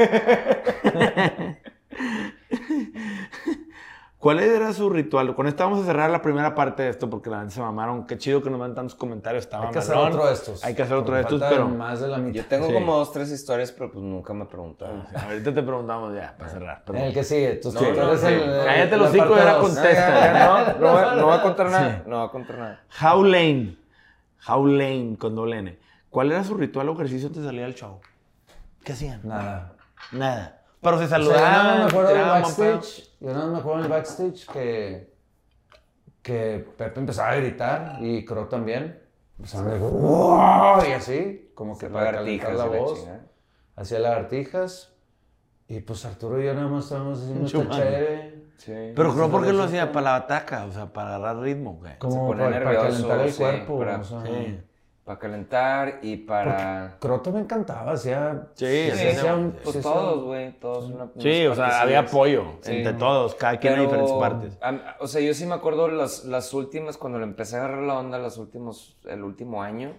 [4.26, 5.36] ¿Cuál era su ritual?
[5.36, 8.08] Con esto vamos a cerrar la primera parte de esto porque la gente se mamaron.
[8.08, 9.44] Qué chido que nos mandan tantos comentarios.
[9.44, 10.64] Estaba Hay que hacer otro de estos.
[10.66, 12.34] Hay que hacer otro de estos, pero Más de la mitad.
[12.42, 12.74] Yo tengo Sí.
[12.74, 15.04] como dos, tres historias, pero pues nunca me preguntaron.
[15.16, 16.84] ahorita te preguntamos ya para cerrar.
[16.84, 17.04] perdón.
[17.04, 17.54] El que sigue.
[17.58, 18.26] Tú, No, no, sí.
[18.66, 20.76] Cállate la los parte era contesta.
[20.80, 22.04] No, no, no voy a contar nada.
[22.08, 22.82] No voy a contar nada.
[23.00, 23.78] How Lane.
[24.48, 25.78] How Lane con doble N.
[26.10, 28.00] ¿Cuál era su ritual o ejercicio antes de salir al show?
[28.84, 29.22] ¿Qué hacían?
[29.24, 29.74] Nada.
[30.12, 30.62] Nada.
[30.82, 31.68] Pero se O sea, saludaban.
[31.68, 33.14] más me acuerdo del backstage.
[33.26, 35.12] Yo nada más me acuerdo del backstage que,
[36.22, 39.02] que Pepe empezaba a gritar y Crow también.
[39.40, 43.08] Empezaban a decir, "Wow", y así, como que para calentar la voz.
[43.76, 44.94] Hacía lagartijas.
[45.68, 48.44] Y pues Arturo y yo nada más estábamos haciendo chévere.
[48.58, 48.94] Sí.
[48.96, 51.98] Pero creo porque lo Eso hacía para la bataca, o sea, para agarrar ritmo, güey.
[51.98, 53.80] Como para, para nervioso, calentar el sí, cuerpo.
[53.80, 54.60] para- o sea, Sí.
[55.06, 56.97] Para calentar y para...
[56.99, 58.47] Croto me encantaba, hacía...
[58.56, 60.86] Sí, sí, un- Pues sí, todos, güey, todos.
[60.89, 62.78] una- Sí, o sea, había apoyo Sí.
[62.78, 64.58] entre todos, cada quien en diferentes partes.
[64.99, 67.99] o sea, yo sí me acuerdo las, las últimas, cuando le empecé a agarrar la
[67.99, 69.93] onda, los últimos, el último año,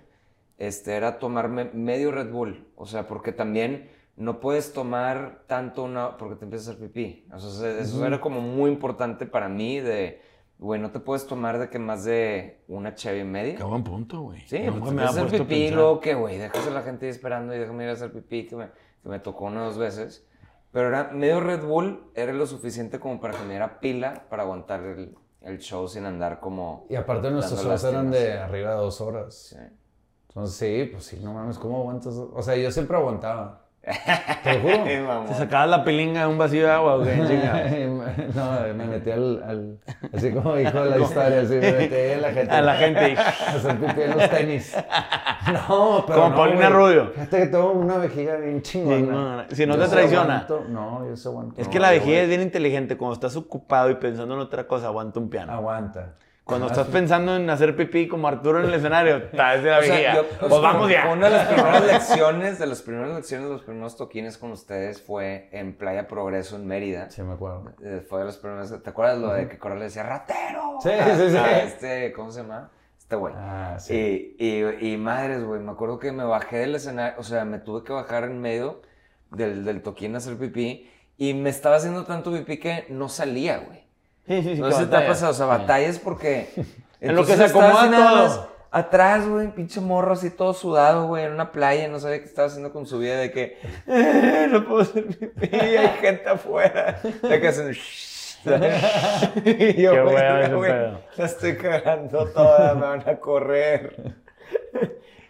[0.59, 2.67] este, era tomarme medio Red Bull.
[2.75, 7.29] O sea, porque también no puedes tomar tanto una, porque te empiezas a hacer pipí.
[7.33, 10.21] O sea, eso era como muy importante para mí de,
[10.59, 13.57] güey, no te puedes tomar de que más de una cheve y media.
[13.57, 14.41] Qué buen punto, güey.
[14.47, 17.55] Sí, Nunca pues me hacer pipí, luego que, güey, dejas a la gente ahí esperando
[17.55, 18.69] y déjame ir a hacer pipí, que me,
[19.03, 20.27] que me tocó una o dos veces.
[20.73, 24.43] Pero era medio Red Bull, era lo suficiente como para que me diera pila para
[24.43, 26.87] aguantar el, el show sin andar como...
[26.91, 29.35] Y aparte nuestros shows eran de arriba de dos horas.
[29.35, 29.57] Sí.
[30.29, 32.15] Entonces sí, pues sí, no mames, ¿cómo aguantas?
[32.15, 33.66] O sea, yo siempre aguantaba.
[34.43, 34.85] Te lo juro.
[34.87, 35.27] Ay, mamón.
[35.27, 36.97] ¿Te sacabas la pilinga de un vacío de agua
[38.35, 39.79] no, me metí al, al-
[40.13, 42.51] Así como dijo la historia, así me metí a la gente.
[42.57, 43.17] A la gente.
[43.17, 44.77] A hacer pipí en los tenis.
[45.53, 46.69] No, pero Como no, Paulina.
[46.69, 47.11] Rubio.
[47.15, 49.47] Fíjate que tengo una vejiga bien chingona.
[49.51, 50.47] Si no Yo te traiciona.
[50.47, 51.61] aguanto- No, yo se aguanto.
[51.61, 52.97] Es que No, la vejiga es bien inteligente.
[52.97, 55.53] Cuando estás ocupado y pensando en otra cosa, aguanta un piano.
[55.53, 56.15] Aguanta.
[56.47, 59.83] Cuando estás pensando en hacer pipí como Arturo en el escenario, está desde la O
[59.83, 60.15] sea, vejiga.
[60.15, 61.09] yo- pues vamos ya.
[61.13, 65.49] Una de las primeras lecciones, de las primeras lecciones, los primeros toquines con ustedes fue
[65.51, 67.11] en Playa Progreso en Mérida.
[67.11, 67.73] Sí, me acuerdo.
[67.83, 68.81] Eh, Fue de las primeras.
[68.81, 70.79] ¿Te acuerdas lo de que Coral le decía ratero?
[70.81, 71.37] Sí, Ah, sí, sí.
[71.37, 72.71] ah, Este, ¿cómo se llama?
[72.97, 73.35] Este güey.
[73.37, 74.37] Ah, sí.
[74.39, 77.59] Y, y, y madres, güey, me acuerdo que me bajé del escenario, o sea, me
[77.59, 78.83] tuve que bajar en medio
[79.33, 83.59] del, del toquín a hacer pipí y me estaba haciendo tanto pipí que no salía,
[83.59, 83.86] güey.
[84.27, 86.51] Sí, sí, sí, No sé si te ha pasado, o sea, batallas porque...
[87.01, 88.57] En lo que se acomoda todo.
[88.71, 92.49] Atrás, güey, pinche morro así todo sudado, güey, en una playa, no sabía qué estaba
[92.49, 97.01] haciendo con su vida, de que "Eh, no puedo hacer pipí, hay gente afuera.
[97.23, 97.71] De que hacen
[99.45, 100.03] y yo, Qué
[100.55, 100.73] güey,
[101.17, 104.15] la estoy cagando toda, me van a correr.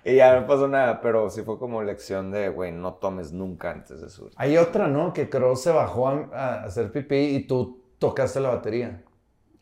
[0.04, 3.70] Y ya no pasó nada, pero sí fue como lección de, güey, no tomes nunca
[3.70, 4.32] antes de subir.
[4.36, 5.12] Hay otra, ¿no?
[5.12, 9.02] Que Cross se bajó a, a hacer pipí y tú tocaste la batería.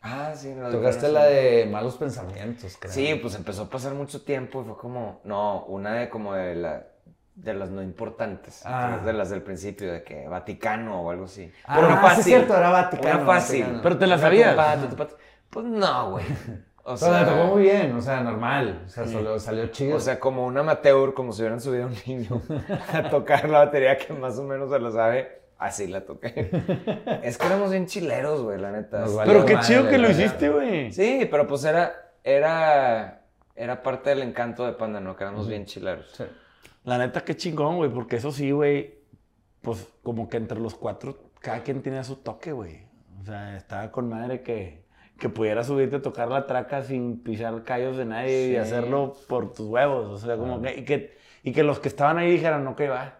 [0.01, 2.93] Ah, sí, no, Tocaste la de malos pensamientos, creo.
[2.93, 6.55] Sí, pues empezó a pasar mucho tiempo y fue como, no, una de como de
[6.55, 6.87] la
[7.33, 9.01] de las no importantes, Ah.
[9.03, 11.51] de las del principio, de que Vaticano o algo así.
[11.65, 12.19] Ah, Pero sí, fácil.
[12.19, 13.59] es cierto, era Vaticano, Una fácil.
[13.61, 13.81] Vaticano.
[13.83, 14.55] Pero te la sabías.
[15.49, 16.25] Pues no, güey.
[16.87, 18.83] O Pero sea, le tocó muy bien, o sea, normal.
[18.85, 19.97] O sea, solo salió chido.
[19.97, 22.43] o sea, como un amateur, como si hubieran subido a un niño
[22.93, 26.49] a tocar la batería que más o menos se lo sabe, así la toqué.
[27.23, 29.05] es que éramos bien chileros, güey, la neta.
[29.25, 30.91] Pero qué chido que lo hiciste, güey.
[30.91, 31.93] Sí, pero pues era,
[32.23, 33.21] era,
[33.55, 35.15] era parte del encanto de Panda, ¿no?
[35.15, 36.11] Que éramos bien chileros.
[36.15, 36.23] Sí.
[36.83, 38.99] La neta, qué chingón, güey, porque eso sí, güey,
[39.61, 42.85] pues como que entre los cuatro, cada quien tenía su toque, güey.
[43.21, 44.85] O sea, estaba con madre que,
[45.17, 48.55] que pudiera subirte a tocar la traca sin pisar callos de nadie y Sí.
[48.57, 50.05] hacerlo por tus huevos.
[50.11, 52.87] O sea, como que y, que, y que los que estaban ahí dijeran, no, que
[52.87, 53.19] va,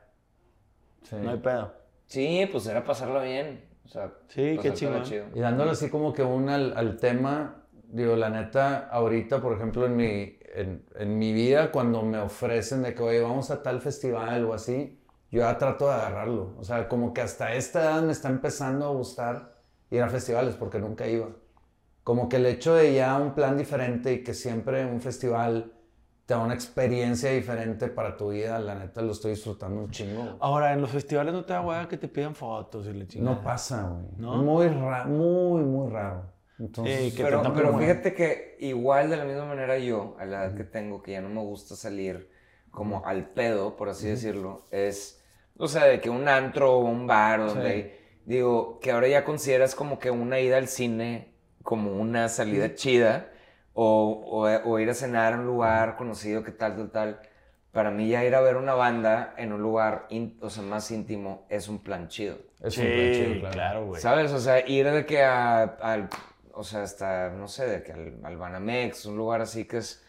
[1.04, 1.16] Sí.
[1.20, 1.74] no hay pedo.
[2.08, 3.66] Sí, pues era pasarlo bien.
[3.86, 4.92] O sea, Sí, qué chido.
[5.34, 9.86] Y dándole así como que un al, al tema, digo, la neta, ahorita, por ejemplo,
[9.86, 13.82] en mi, en, en mi vida, cuando me ofrecen de que, oye, vamos a tal
[13.82, 15.00] festival o así,
[15.32, 16.56] yo ya trato de agarrarlo.
[16.58, 19.56] O sea, como que hasta esta edad me está empezando a gustar
[19.92, 21.30] ir a festivales porque nunca iba.
[22.04, 25.74] Como que el hecho de ya un plan diferente y que siempre un festival
[26.26, 30.38] te da una experiencia diferente para tu vida, la neta lo estoy disfrutando un chingo.
[30.40, 33.08] Ahora, en los festivales no te da hueá que te pidan fotos y le.
[33.22, 34.06] No pasa, güey.
[34.18, 34.38] ¿No?
[34.42, 36.34] Muy raro, muy, muy raro.
[36.58, 40.56] Entonces, que Pero, pero fíjate que igual de la misma manera yo, a la edad
[40.56, 42.30] que tengo, que ya no me gusta salir
[42.72, 45.22] como al pedo, por así decirlo, es,
[45.58, 47.72] o sea, de que un antro o un bar, o donde Sí.
[47.74, 47.94] hay-
[48.26, 53.30] digo, que ahora ya consideras como que una ida al cine como una salida chida,
[53.76, 57.20] o, o- o ir a cenar a un lugar conocido, que tal, tal, tal.
[57.72, 60.90] Para mí ya ir a ver una banda en un lugar, ín- o sea, más
[60.92, 62.38] íntimo, es un plan chido.
[62.62, 63.54] es Sí, un plan chido, claro.
[63.54, 64.02] claro, güey.
[64.02, 64.32] ¿Sabes?
[64.32, 66.08] O sea, ir de que a, al,
[66.54, 70.02] o sea, hasta, no sé, de que al, al Banamex, un lugar así que es...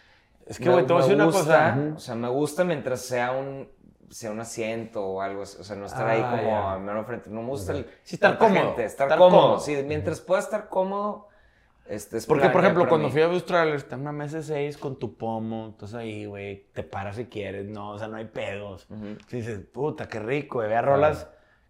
[0.47, 1.77] Es que, güey, te voy a decir una cosa.
[1.97, 3.69] O sea, me gusta mientras sea un,
[4.11, 6.73] sea un asiento o algo, así, o sea, no estar ahí Ah, como ya.
[6.75, 7.31] a mano frente.
[7.31, 7.85] No me gusta el...
[8.05, 9.41] Sí, estar cómodo, gente, estar, estar cómodo.
[9.43, 9.59] cómodo.
[9.61, 11.27] Sí, mientras pueda estar cómodo,
[11.89, 13.13] este es Porque, por ejemplo, cuando mí.
[13.13, 16.67] fui a Australia, está en una mesa de seis con tu pomo, entonces ahí, güey,
[16.73, 18.87] te paras si quieres, no, o sea, no hay pedos.
[18.91, 19.17] Ujú.
[19.31, 21.29] Y dices, puta, qué rico, güey, rolas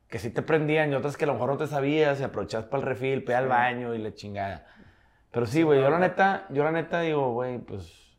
[0.08, 2.66] que sí te prendían y otras que a lo mejor no te sabías y aprovechabas
[2.66, 4.66] para el refil, pe al baño y la chingada.
[5.32, 8.16] Pero sí, güey, yo la neta, yo la neta digo, güey, pues,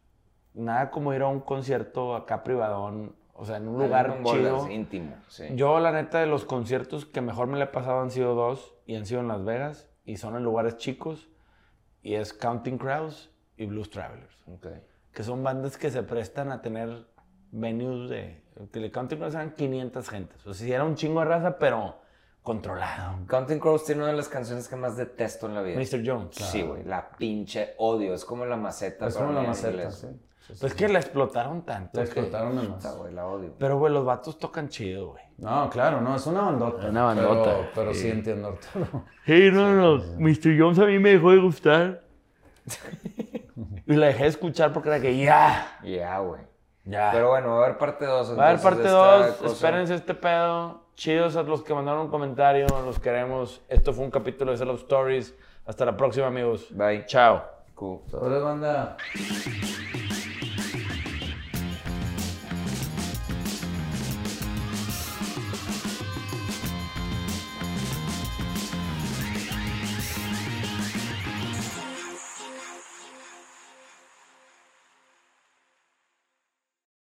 [0.53, 4.69] nada como ir a un concierto acá privadón, o sea, en un lugar chido.
[4.69, 5.45] íntimo, sí.
[5.53, 8.75] Yo, la neta, de los conciertos que mejor me le he pasado han sido dos
[8.85, 11.29] y han sido en Las Vegas y son en lugares chicos
[12.07, 14.33] y es Counting Crows y Blues Travelers.
[14.47, 14.67] Ok.
[15.11, 17.05] que son bandas que se prestan a tener
[17.51, 18.43] venues de...
[18.71, 20.47] Que le Counting Crows eran 500 gentes.
[20.47, 21.99] O sea, sí era un chingo de raza, pero
[22.43, 23.25] controlado.
[23.27, 25.77] Counting Crows tiene una de las canciones que más detesto en la vida.
[25.77, 26.01] Mr.
[26.05, 26.35] Jones.
[26.35, 28.13] Sí, güey, la pinche odio.
[28.13, 29.07] Es como la maceta.
[29.07, 30.07] Es como la maceta, sí.
[30.47, 30.59] Sí, sí.
[30.61, 31.99] Pues que la explotaron tanto.
[31.99, 32.97] La que- explotaron de Puta, más.
[32.97, 33.53] güey, la odio.
[33.59, 35.23] Pero, güey, los vatos tocan chido, güey.
[35.37, 36.87] No, claro, no, es una bandota.
[36.87, 37.43] Una bandota.
[37.55, 39.03] Pero, pero sí entiendo, Arturo.
[39.25, 40.57] Hey, no, no, Mr.
[40.57, 42.01] Jones a mí me dejó de gustar.
[43.85, 46.41] y la dejé de escuchar porque era que ya, Ya, güey.
[46.85, 47.09] ya.
[47.11, 48.37] Pero bueno, va a haber parte 2.
[48.37, 50.85] Va a haber parte 2, espérense este pedo.
[50.95, 53.61] Chidos a los que mandaron un comentario, los queremos.
[53.69, 55.35] Esto fue un capítulo de Cell of Stories.
[55.65, 56.67] Hasta la próxima, amigos.
[56.71, 57.05] Bye.
[57.05, 57.43] Chao.
[57.75, 57.99] Cool.
[58.09, 58.97] Sobre banda.